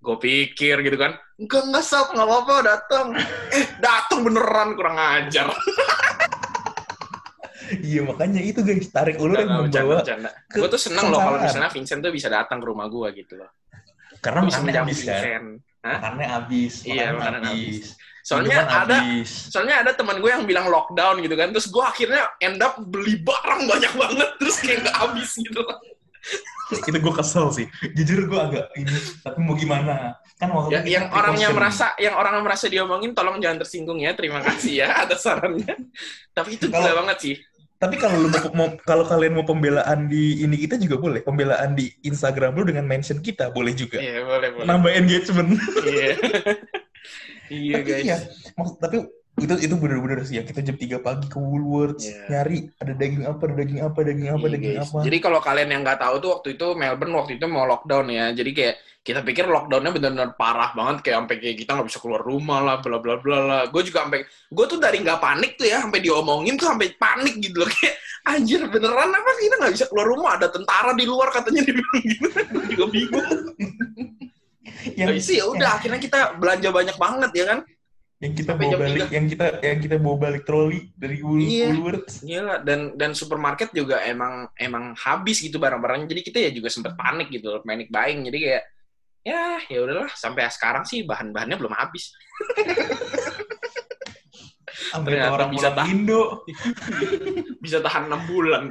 Gue 0.03 0.17
pikir 0.19 0.83
gitu 0.83 0.99
kan, 0.99 1.15
enggak 1.39 1.63
enggak 1.63 1.85
sal, 1.87 2.11
nggak 2.11 2.27
apa-apa 2.27 2.55
datang. 2.67 3.15
Eh 3.55 3.71
datang 3.79 4.27
beneran 4.27 4.75
kurang 4.75 4.99
ajar. 4.99 5.47
Iya 7.73 8.05
makanya 8.05 8.45
itu 8.45 8.61
guys, 8.61 8.85
tarik 8.93 9.17
ulur 9.17 9.33
yang 9.41 9.65
membawa 9.65 10.05
Gue 10.53 10.69
tuh 10.69 10.77
seneng 10.77 11.09
loh 11.09 11.25
kalau 11.25 11.41
misalnya 11.41 11.73
Vincent 11.73 12.05
tuh 12.05 12.13
bisa 12.13 12.29
datang 12.29 12.61
ke 12.61 12.67
rumah 12.69 12.85
gue 12.85 13.09
gitu 13.17 13.41
loh. 13.41 13.49
karena 14.21 14.45
bisa 14.45 14.61
kan. 14.61 14.85
Vincent. 14.85 15.47
Hah? 15.83 15.99
Makannya 15.99 16.29
habis, 16.31 16.73
Iya, 16.87 17.13
makanan 17.15 17.43
habis. 17.51 17.99
Soalnya 18.23 18.63
Minuman 18.63 18.87
ada 18.87 18.97
habis. 19.03 19.31
soalnya 19.51 19.77
ada 19.83 19.91
teman 19.99 20.23
gue 20.23 20.31
yang 20.31 20.47
bilang 20.47 20.71
lockdown 20.71 21.19
gitu 21.27 21.35
kan 21.35 21.51
terus 21.51 21.67
gue 21.67 21.83
akhirnya 21.83 22.23
end 22.39 22.63
up 22.63 22.79
beli 22.79 23.19
barang 23.19 23.67
banyak 23.67 23.93
banget 23.99 24.29
terus 24.39 24.63
kayak 24.63 24.87
nggak 24.87 24.95
habis 24.95 25.31
gitu 25.35 25.59
itu 26.89 26.99
gue 27.03 27.15
kesel 27.19 27.51
sih. 27.51 27.67
Jujur 27.99 28.31
gue 28.31 28.39
agak 28.39 28.71
ini, 28.79 28.95
tapi 29.21 29.39
mau 29.43 29.59
gimana? 29.59 30.17
Kan 30.39 30.55
waktu 30.55 30.71
ya, 30.87 31.03
yang 31.03 31.07
orangnya 31.11 31.51
merasa 31.51 31.99
yang 31.99 32.15
orang 32.15 32.39
merasa 32.43 32.71
diomongin 32.71 33.11
tolong 33.11 33.43
jangan 33.43 33.63
tersinggung 33.63 33.99
ya 33.99 34.15
terima 34.15 34.39
kasih 34.43 34.87
ya 34.87 35.03
atas 35.03 35.23
sarannya 35.23 35.71
tapi 36.35 36.59
itu 36.59 36.67
gila 36.67 36.99
banget 37.03 37.17
sih 37.23 37.35
Tapi 37.83 37.99
kalau 37.99 38.15
lu 38.23 38.31
mau, 38.31 38.41
mau- 38.55 38.79
kalau 38.87 39.03
kalian 39.03 39.35
mau 39.35 39.43
pembelaan 39.43 40.07
di 40.07 40.39
ini 40.39 40.55
kita 40.55 40.79
juga 40.79 41.03
boleh. 41.03 41.21
Pembelaan 41.27 41.75
di 41.75 41.91
Instagram 42.07 42.55
lu 42.55 42.63
dengan 42.63 42.87
mention 42.87 43.19
kita 43.19 43.51
boleh 43.51 43.75
juga. 43.75 43.99
iya 43.99 44.23
boleh 44.23 44.55
boleh 44.55 44.67
Nambah 44.71 44.93
engagement. 44.95 45.51
iya 45.83 46.15
iya 47.59 47.75
tapi 47.83 47.91
guys 47.91 48.05
iya, 48.07 48.17
maksud, 48.55 48.77
tapi 48.79 48.97
itu 49.33 49.55
itu 49.65 49.75
bener-bener 49.81 50.21
sih 50.29 50.37
ya 50.37 50.45
kita 50.45 50.61
jam 50.61 50.77
3 50.77 51.01
pagi 51.01 51.25
ke 51.25 51.41
Woolworths 51.41 52.05
Iya. 52.05 52.21
nyari 52.29 52.69
ada 52.77 52.93
daging 52.93 53.25
apa, 53.25 53.41
ada 53.49 53.55
daging 53.57 53.81
apa, 53.81 53.99
daging 54.05 54.29
apa, 54.29 54.45
Iya, 54.45 54.53
daging 54.53 54.75
guys. 54.77 54.91
apa. 54.93 54.99
Jadi 55.09 55.17
kalau 55.25 55.41
kalian 55.41 55.69
yang 55.73 55.81
nggak 55.83 56.01
tahu 56.05 56.15
tuh 56.21 56.31
waktu 56.37 56.49
itu 56.53 56.67
Melbourne 56.77 57.15
waktu 57.17 57.33
itu 57.41 57.47
mau 57.49 57.65
lockdown 57.65 58.07
ya. 58.13 58.27
Jadi 58.37 58.51
kayak 58.53 58.75
kita 59.03 59.21
pikir 59.25 59.49
lockdownnya 59.49 59.91
benar-benar 59.91 60.31
parah 60.37 60.71
banget 60.77 60.97
kayak 61.03 61.17
sampai 61.25 61.37
kayak 61.41 61.57
kita 61.65 61.71
nggak 61.75 61.89
bisa 61.89 61.99
keluar 62.05 62.23
rumah 62.23 62.61
lah, 62.61 62.77
bla 62.85 63.01
bla 63.01 63.17
bla 63.19 63.39
lah. 63.41 63.63
Gue 63.73 63.83
juga 63.83 64.05
sampai 64.05 64.21
gue 64.29 64.65
tuh 64.69 64.79
dari 64.79 64.99
nggak 65.01 65.19
panik 65.19 65.57
tuh 65.57 65.67
ya, 65.67 65.81
sampai 65.81 66.01
diomongin 66.05 66.55
tuh 66.61 66.69
sampai 66.69 66.93
panik 67.01 67.35
gitu 67.41 67.57
loh 67.65 67.71
kayak 67.81 67.97
anjir 68.29 68.61
beneran 68.69 69.11
apa 69.11 69.31
kita 69.41 69.55
nggak 69.59 69.73
bisa 69.75 69.87
keluar 69.89 70.07
rumah 70.13 70.31
ada 70.37 70.53
tentara 70.53 70.93
di 70.93 71.09
luar 71.09 71.33
katanya 71.33 71.65
dibilang 71.65 72.01
gitu. 72.05 72.27
Gue 72.29 72.65
juga 72.69 72.85
bingung. 72.93 73.29
yang, 74.93 75.15
sih 75.19 75.41
ya 75.41 75.47
udah 75.49 75.79
akhirnya 75.81 75.99
kita 75.99 76.37
belanja 76.37 76.69
banyak 76.69 76.97
banget 77.01 77.31
ya 77.33 77.45
kan. 77.49 77.59
Yang 78.23 78.33
kita 78.39 78.55
sampai 78.55 78.67
bawa 78.71 78.79
balik, 78.87 79.09
yang 79.11 79.27
kita 79.27 79.47
yang 79.67 79.79
kita 79.83 79.97
bawa 79.99 80.17
balik 80.31 80.43
troli 80.47 80.95
dari 80.95 81.19
Wool- 81.19 81.43
Iya. 81.43 81.75
Woolworths. 81.75 82.23
Gila 82.23 82.63
dan 82.63 82.95
dan 82.95 83.11
supermarket 83.19 83.75
juga 83.75 83.99
emang 84.07 84.47
emang 84.55 84.95
habis 84.95 85.43
gitu 85.43 85.59
barang-barangnya. 85.59 86.07
Jadi 86.07 86.23
kita 86.23 86.39
ya 86.39 86.51
juga 86.55 86.71
sempet 86.71 86.95
panik 86.95 87.35
gitu, 87.35 87.51
loh, 87.51 87.61
panic 87.67 87.91
buying. 87.91 88.23
Jadi 88.31 88.39
kayak 88.39 88.65
ya 89.27 89.43
ya 89.67 89.79
udahlah 89.83 90.11
sampai 90.15 90.47
sekarang 90.55 90.87
sih 90.87 91.03
bahan-bahannya 91.03 91.59
belum 91.59 91.75
habis. 91.75 92.15
Sampai 94.93 95.15
Ternyata 95.17 95.33
orang 95.33 95.51
bisa 95.53 95.69
tahan. 95.73 95.89
Indo. 95.89 96.23
Bisa 97.65 97.79
tahan 97.79 98.11
6 98.11 98.29
bulan. 98.35 98.63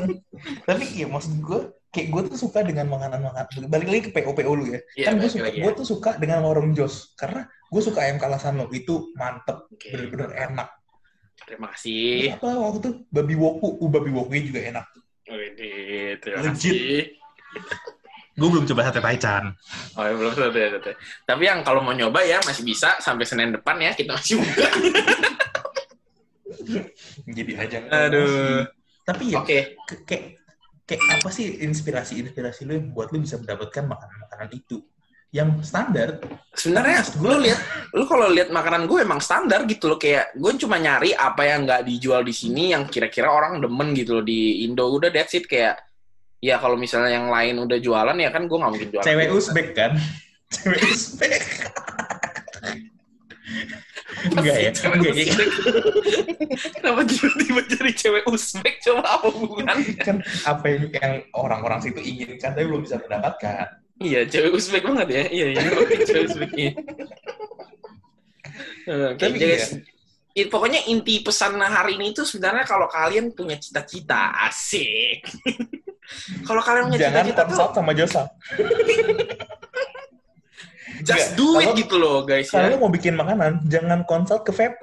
Tapi 0.68 0.84
iya 0.96 1.06
maksud 1.10 1.36
gue 1.42 1.60
kayak 1.90 2.06
gue 2.08 2.22
tuh 2.30 2.38
suka 2.38 2.62
dengan 2.62 2.86
makanan-makanan 2.86 3.66
balik 3.66 3.88
lagi 3.90 4.02
ke 4.06 4.10
PO 4.14 4.30
PO 4.30 4.52
lu 4.54 4.64
ya. 4.70 4.80
Iya, 4.94 5.04
kan 5.10 5.14
gue 5.18 5.30
suka 5.30 5.48
ya. 5.50 5.62
gue 5.66 5.72
tuh 5.74 5.86
suka 5.86 6.10
dengan 6.16 6.38
warung 6.46 6.70
Jos 6.70 7.14
karena 7.18 7.44
gue 7.46 7.82
suka 7.82 8.06
ayam 8.06 8.18
kalasan 8.18 8.58
lo 8.58 8.70
itu 8.70 9.10
mantep 9.18 9.66
Oke. 9.70 9.90
bener-bener 9.90 10.30
enak. 10.38 10.70
Terima 11.42 11.74
Terus 11.74 11.82
kasih. 11.82 12.38
apa 12.38 12.48
waktu 12.54 12.78
itu 12.78 12.90
babi 13.10 13.34
woku, 13.34 13.68
uh, 13.82 13.90
babi 13.90 14.10
woku 14.14 14.30
juga 14.38 14.60
enak. 14.62 14.86
Wih, 15.30 16.18
terima 16.18 16.46
Legit. 16.46 16.74
kasih. 16.78 17.00
Gue 18.38 18.48
belum 18.48 18.64
coba 18.64 18.88
sate 18.88 19.02
taichan. 19.02 19.52
Oh, 19.98 20.04
ya, 20.06 20.14
belum 20.16 20.32
selesai, 20.32 20.78
selesai. 20.78 20.94
Tapi 21.26 21.42
yang 21.44 21.60
kalau 21.60 21.82
mau 21.82 21.92
nyoba 21.92 22.22
ya 22.24 22.38
masih 22.46 22.62
bisa 22.62 22.96
sampai 23.02 23.26
Senin 23.26 23.52
depan 23.52 23.76
ya 23.82 23.92
kita 23.92 24.14
masih 24.16 24.38
buka. 24.40 24.68
Jadi 27.36 27.52
ajang. 27.56 27.84
Aduh. 27.90 28.64
Tapi 29.04 29.34
ya 29.34 29.42
Oke, 29.42 29.58
ke- 29.84 30.02
kayak 30.06 30.39
kayak 30.90 31.22
apa 31.22 31.30
sih 31.30 31.62
inspirasi-inspirasi 31.62 32.66
lu 32.66 32.72
yang 32.74 32.90
buat 32.90 33.14
lu 33.14 33.22
bisa 33.22 33.38
mendapatkan 33.38 33.86
makanan-makanan 33.86 34.50
itu? 34.50 34.82
Yang 35.30 35.62
standar. 35.62 36.18
Sebenarnya 36.50 37.06
lu 37.22 37.38
lihat 37.38 37.60
lu 37.94 38.02
kalau 38.10 38.26
lihat 38.26 38.50
makanan 38.50 38.90
gue 38.90 38.98
emang 38.98 39.22
standar 39.22 39.62
gitu 39.70 39.86
loh. 39.86 39.98
Kayak 40.02 40.34
gue 40.34 40.52
cuma 40.58 40.82
nyari 40.82 41.14
apa 41.14 41.46
yang 41.46 41.62
nggak 41.62 41.86
dijual 41.86 42.26
di 42.26 42.34
sini 42.34 42.74
yang 42.74 42.90
kira-kira 42.90 43.30
orang 43.30 43.62
demen 43.62 43.94
gitu 43.94 44.18
loh 44.18 44.24
di 44.26 44.66
Indo. 44.66 44.90
Udah 44.90 45.14
that's 45.14 45.38
it. 45.38 45.46
Kayak 45.46 45.78
ya 46.42 46.58
kalau 46.58 46.74
misalnya 46.74 47.14
yang 47.14 47.30
lain 47.30 47.62
udah 47.62 47.78
jualan 47.78 48.16
ya 48.18 48.34
kan 48.34 48.50
gue 48.50 48.58
nggak 48.58 48.72
mungkin 48.74 48.90
jualan 48.90 49.06
cewek. 49.06 49.28
Uzbek 49.30 49.68
kan? 49.78 49.92
Cewek 50.58 50.82
Uzbek 50.82 51.42
enggak 54.30 54.56
ya? 54.58 54.70
Enggak 54.86 55.14
ya? 55.14 55.24
Kenapa 56.78 57.00
tiba-tiba 57.06 57.60
jadi 57.66 57.90
cewek 57.94 58.24
Uzbek? 58.26 58.74
Coba 58.82 59.02
apa 59.18 59.26
hubungannya? 59.30 59.94
Kan 60.00 60.16
apa 60.46 60.64
yang, 60.70 60.82
yang 60.94 61.14
orang-orang 61.34 61.78
situ 61.82 62.00
inginkan 62.00 62.50
tapi 62.54 62.66
belum 62.66 62.82
bisa 62.82 62.96
mendapatkan. 63.02 63.66
Iya 64.00 64.20
cewek 64.26 64.52
Uzbek 64.54 64.82
banget 64.86 65.08
ya. 65.12 65.22
Iya 65.28 65.46
iya 65.56 65.60
oke, 65.76 65.94
cewek 66.06 66.22
Uzbek 66.30 66.52
iya. 66.56 66.72
Oke, 68.90 69.22
Tapi 69.22 69.36
jadi, 69.38 69.54
iya. 69.54 69.66
i- 70.40 70.48
pokoknya 70.50 70.80
inti 70.88 71.20
pesan 71.20 71.60
hari 71.60 71.94
ini 72.00 72.10
itu 72.16 72.24
sebenarnya 72.24 72.64
kalau 72.66 72.88
kalian 72.88 73.30
punya 73.30 73.54
cita-cita 73.60 74.34
asik. 74.48 75.20
Kalau 76.42 76.58
kalian 76.58 76.90
punya 76.90 77.06
cita-cita 77.06 77.46
tuh 77.46 77.70
sama 77.70 77.94
Josa 77.94 78.26
just 81.02 81.34
do 81.34 81.58
it 81.58 81.72
gitu 81.74 81.96
loh 81.96 82.22
guys 82.22 82.48
kalau 82.48 82.66
ya 82.66 82.76
mau 82.76 82.88
bikin 82.88 83.12
makanan 83.12 83.64
jangan 83.66 84.04
konsult 84.04 84.42
ke 84.42 84.50
VP 84.50 84.82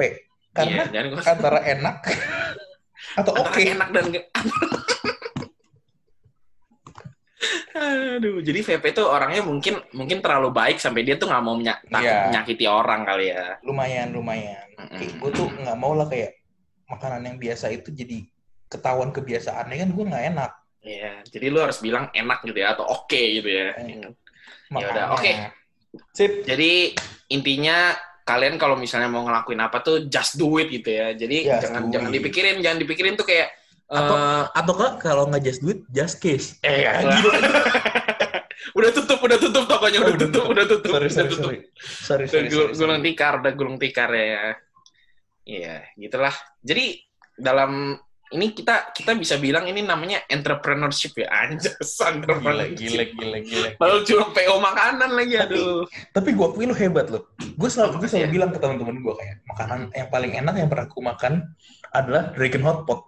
karena 0.51 0.83
Iya, 0.85 1.13
antara 1.23 1.61
enak 1.61 1.95
atau 3.19 3.33
oke 3.37 3.59
enak 3.59 3.89
dan 3.89 4.05
Aduh, 7.77 8.41
jadi 8.41 8.59
VP 8.59 8.89
tuh 8.91 9.05
orangnya 9.05 9.45
mungkin 9.45 9.77
mungkin 9.93 10.17
terlalu 10.19 10.49
baik 10.49 10.81
sampai 10.81 11.05
dia 11.05 11.13
tuh 11.13 11.29
nggak 11.29 11.43
mau 11.43 11.53
menya- 11.53 11.77
takut 11.85 12.09
Iya. 12.09 12.25
menyakiti 12.27 12.65
orang 12.65 13.05
kali 13.05 13.29
ya. 13.29 13.61
lumayan 13.61 14.09
lumayan 14.09 14.65
kayak 14.89 15.13
gue 15.15 15.31
tuh 15.31 15.47
nggak 15.47 15.77
mau 15.77 15.93
lah 15.93 16.09
kayak 16.09 16.33
makanan 16.87 17.21
yang 17.23 17.37
biasa 17.37 17.69
itu 17.69 17.93
jadi 17.93 18.25
ketahuan 18.65 19.13
kebiasaannya 19.13 19.77
kan 19.77 19.89
gue 19.93 20.05
nggak 20.05 20.25
enak 20.33 20.51
Iya, 20.81 21.19
jadi 21.27 21.51
lu 21.51 21.59
harus 21.59 21.77
bilang 21.77 22.07
enak 22.09 22.41
gitu 22.41 22.57
ya 22.57 22.71
atau 22.71 22.87
oke 22.87 23.19
gitu 23.19 23.43
ya. 23.45 23.75
Hmm. 23.75 24.07
Ya 24.71 24.87
udah, 24.87 25.05
oke. 25.13 25.31
Sip 26.11 26.43
Jadi 26.43 26.93
intinya 27.29 27.93
kalian 28.23 28.55
kalau 28.55 28.75
misalnya 28.75 29.07
mau 29.07 29.23
ngelakuin 29.23 29.59
apa 29.59 29.79
tuh 29.79 30.05
just 30.05 30.35
do 30.35 30.57
it 30.57 30.67
gitu 30.67 30.89
ya. 30.89 31.11
Jadi 31.11 31.47
Just 31.47 31.61
jangan 31.63 31.81
do 31.87 31.91
jangan 31.95 32.09
it. 32.09 32.15
dipikirin, 32.19 32.55
jangan 32.59 32.79
dipikirin 32.79 33.15
tuh 33.15 33.23
kayak 33.23 33.49
Atau- 33.87 34.19
eh, 34.19 34.43
atau 34.51 34.73
kak 34.75 34.93
kalau 34.99 35.23
nggak 35.25 35.41
just 35.41 35.63
do 35.63 35.71
it 35.71 35.79
just 35.89 36.19
case 36.19 36.59
eh 36.59 36.83
Ah, 36.83 37.07
gila. 37.07 37.31
udah 38.77 38.89
tutup, 38.91 39.19
udah 39.21 39.37
tutup 39.39 39.63
tokonya, 39.63 39.99
udah 40.03 40.11
Oh, 40.11 40.11
udah 40.11 40.19
tutup, 40.19 40.43
tutup. 40.43 40.51
udah 40.51 40.65
tutup, 40.67 40.91
sorry 40.91 41.07
udah 41.07 41.15
sorry 41.15 41.29
tutup. 41.29 41.47
sorry 41.47 41.57
sorry 41.87 42.25
sorry, 42.27 42.47
sorry, 42.51 42.75
gulung 42.75 42.99
sorry. 42.99 43.07
tikar, 43.07 43.33
udah 43.39 43.53
gulung 43.55 43.77
tikar 43.79 44.09
ya. 44.11 44.59
Iya, 45.47 45.75
gitulah. 45.95 46.35
Jadi 46.59 46.99
dalam 47.33 47.95
ini 48.27 48.51
kita 48.51 48.91
kita 48.91 49.15
bisa 49.15 49.39
bilang 49.39 49.63
ini 49.65 49.79
namanya 49.79 50.19
entrepreneurship 50.27 51.15
ya 51.15 51.31
anjas 51.31 51.79
entrepreneurship. 52.03 52.75
gila, 52.75 53.03
gila, 53.15 53.37
gila. 53.39 53.69
Padahal 53.79 54.01
cuma 54.03 54.25
PO 54.35 54.55
makanan 54.59 55.09
lagi 55.15 55.35
aduh. 55.39 55.87
Tapi 56.11 56.35
gue 56.35 56.45
akui 56.45 56.65
lu 56.67 56.75
hebat 56.75 57.07
loh. 57.07 57.31
Gue 57.55 57.69
selalu, 57.71 58.03
gue 58.03 58.07
selalu 58.11 58.19
Makasih 58.19 58.19
ya. 58.19 58.27
bilang 58.27 58.49
ke 58.51 58.59
teman-teman 58.59 58.95
gue 58.99 59.13
kayak 59.15 59.35
makanan 59.47 59.79
yang 59.95 60.07
paling 60.11 60.31
enak 60.35 60.53
yang 60.59 60.67
pernah 60.67 60.85
aku 60.85 60.99
makan 60.99 61.33
adalah 61.95 62.23
Dragon 62.35 62.63
Hot 62.67 62.79
Pot. 62.83 63.01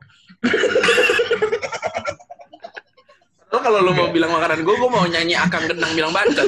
Lo 3.50 3.58
kalau 3.66 3.82
lu 3.82 3.92
mau 3.98 4.06
Enggak. 4.08 4.14
bilang 4.14 4.32
makanan 4.38 4.60
gue, 4.62 4.76
gue 4.78 4.90
mau 4.94 5.06
nyanyi 5.10 5.34
akang 5.34 5.66
gendang 5.66 5.92
bilang 5.98 6.14
bacot. 6.14 6.48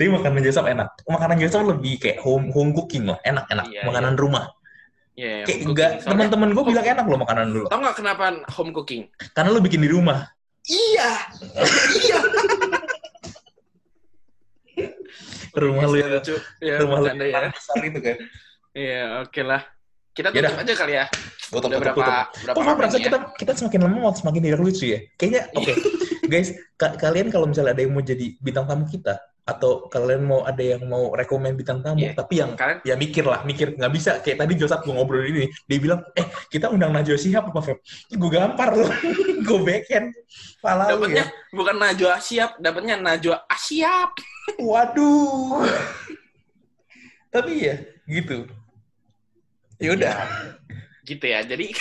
Tapi 0.00 0.08
makanan 0.08 0.40
Joseph 0.40 0.64
enak. 0.64 0.88
Makanan 1.04 1.36
Joseph 1.36 1.68
lebih 1.68 2.00
kayak 2.00 2.18
home 2.24 2.48
home 2.48 2.72
cooking 2.72 3.04
loh, 3.04 3.20
enak-enak. 3.20 3.68
Iya, 3.68 3.84
makanan 3.84 4.16
rumah. 4.16 4.48
Iya, 5.20 5.44
Kayak 5.44 5.60
enggak, 5.68 5.90
teman-teman 6.08 6.48
gue 6.56 6.64
bilang 6.64 6.86
enak 6.96 7.04
loh 7.04 7.18
makanan 7.20 7.46
dulu. 7.52 7.66
Tau 7.68 7.76
nggak 7.76 7.96
kenapa 8.00 8.24
home 8.56 8.72
cooking? 8.72 9.04
Karena 9.36 9.52
lu 9.52 9.60
bikin 9.60 9.84
di 9.84 9.90
rumah. 9.92 10.24
Iya, 10.64 11.10
iya. 12.00 12.18
Rumah 15.50 15.82
lu 15.82 15.96
yang 15.98 16.10
lucu. 16.14 16.34
Ya, 16.62 16.78
rumah 16.78 17.02
lu 17.02 17.06
yang 17.10 17.18
ya. 17.20 17.50
besar 17.50 17.82
itu 17.82 17.98
kan. 17.98 18.16
Iya, 18.70 19.02
oke 19.26 19.40
lah. 19.42 19.62
Kita 20.14 20.30
Yaudah. 20.30 20.50
tutup 20.54 20.62
aja 20.62 20.74
kali 20.78 20.92
ya. 20.94 21.04
Tutup, 21.10 21.50
Udah 21.50 21.60
tutup, 21.60 21.80
berapa 21.82 21.98
tutup. 21.98 22.26
berapa 22.46 22.56
gue 22.56 22.74
merasa 22.78 22.96
lama 22.96 23.06
kita 23.06 23.18
kita 23.34 23.52
semakin 23.58 23.80
lama 23.82 24.10
semakin 24.14 24.40
tidak 24.46 24.60
lucu 24.62 24.84
ya. 24.94 24.98
Kayaknya 25.18 25.42
oke. 25.58 25.72
Guys, 26.30 26.48
ka- 26.78 26.94
kalian 26.94 27.26
kalau 27.34 27.50
misalnya 27.50 27.74
ada 27.74 27.82
yang 27.82 27.90
mau 27.90 28.02
jadi 28.02 28.38
bintang 28.38 28.62
tamu 28.70 28.86
kita 28.86 29.18
atau 29.50 29.90
kalian 29.90 30.22
mau 30.22 30.46
ada 30.46 30.62
yang 30.62 30.86
mau 30.86 31.10
rekomend 31.10 31.58
bintang 31.58 31.82
tamu 31.82 32.06
Iya. 32.06 32.14
tapi 32.14 32.34
yang 32.38 32.54
Kalian 32.54 32.78
ya 32.86 32.94
mikir 32.94 33.24
lah, 33.26 33.42
mikir 33.42 33.74
nggak 33.74 33.92
bisa 33.92 34.22
kayak 34.22 34.46
tadi 34.46 34.54
Josap 34.54 34.86
gue 34.86 34.94
ngobrol 34.94 35.26
ini, 35.26 35.50
dia 35.66 35.78
bilang, 35.82 36.00
eh 36.14 36.30
kita 36.46 36.70
undang 36.70 36.94
Najwa 36.94 37.18
Shihab 37.18 37.50
apa 37.50 37.60
Feb? 37.60 37.78
Gue 38.14 38.30
gampar 38.30 38.78
loh, 38.78 38.90
gue 39.46 39.58
backhand, 39.66 40.14
pala 40.62 40.94
dapatnya 40.94 41.26
ya. 41.26 41.50
bukan 41.50 41.76
Najwa 41.76 42.14
Siap, 42.22 42.62
dapatnya 42.62 42.94
Najwa 43.02 43.36
Asyap. 43.50 44.14
Waduh. 44.70 45.66
Tapi 47.30 47.52
ya 47.66 47.74
gitu. 48.06 48.46
Ya 49.80 49.96
udah. 49.96 50.14
Gitu 51.06 51.24
ya. 51.24 51.40
Jadi 51.42 51.70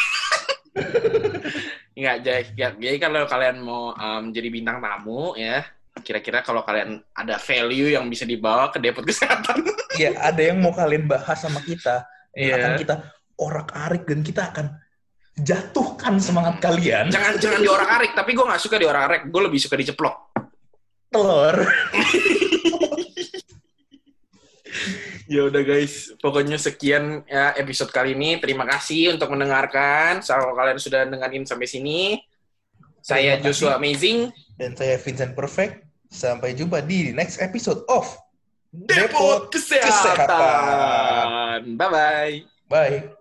Enggak, 1.99 2.17
jadi, 2.23 2.71
jadi 2.79 2.97
kalau 3.01 3.27
kalian 3.27 3.58
mau 3.60 3.91
um, 3.91 4.32
jadi 4.32 4.47
bintang 4.47 4.79
tamu 4.79 5.36
ya, 5.36 5.67
kira-kira 6.01 6.41
kalau 6.43 6.63
kalian 6.65 6.99
ada 7.15 7.35
value 7.39 7.93
yang 7.93 8.05
bisa 8.07 8.23
dibawa 8.27 8.71
ke 8.73 8.77
depot 8.81 9.05
kesehatan. 9.05 9.63
Ya 9.99 10.15
ada 10.19 10.39
yang 10.39 10.59
mau 10.63 10.71
kalian 10.71 11.05
bahas 11.09 11.39
sama 11.43 11.59
kita, 11.63 12.07
Iya. 12.31 12.55
akan 12.55 12.71
kita 12.79 12.95
orak-arik 13.39 14.03
dan 14.07 14.19
kita 14.23 14.41
akan 14.53 14.65
jatuhkan 15.39 16.19
semangat 16.19 16.59
kalian. 16.59 17.12
Jangan 17.12 17.39
jangan 17.39 17.59
diorak-arik, 17.63 18.12
tapi 18.15 18.31
gue 18.35 18.45
nggak 18.45 18.62
suka 18.62 18.75
diorak-arik, 18.79 19.21
gue 19.27 19.41
lebih 19.43 19.59
suka 19.59 19.75
diceplok. 19.79 20.15
Telur. 21.09 21.55
Ya 25.29 25.45
udah 25.45 25.62
guys, 25.62 26.09
pokoknya 26.17 26.57
sekian 26.57 27.21
ya 27.29 27.53
episode 27.53 27.93
kali 27.93 28.17
ini. 28.17 28.41
Terima 28.41 28.65
kasih 28.65 29.13
untuk 29.13 29.29
mendengarkan. 29.29 30.25
Kalau 30.25 30.57
kalian 30.57 30.81
sudah 30.81 31.05
dengerin 31.05 31.45
sampai 31.45 31.69
sini, 31.69 32.17
saya. 32.97 33.38
Joshua 33.38 33.77
Amazing. 33.77 34.33
Dan 34.57 34.73
saya 34.73 34.97
Vincent 34.97 35.38
Perfect. 35.38 35.88
Sampai 36.09 36.57
jumpa 36.57 36.81
di 36.81 37.13
next 37.13 37.37
episode 37.37 37.85
of 37.85 38.09
Depot 38.73 39.49
Kesehatan. 39.53 40.17
Kesehatan. 40.17 41.59
Bye 41.77 41.89
bye. 41.89 42.33
Bye. 42.69 43.18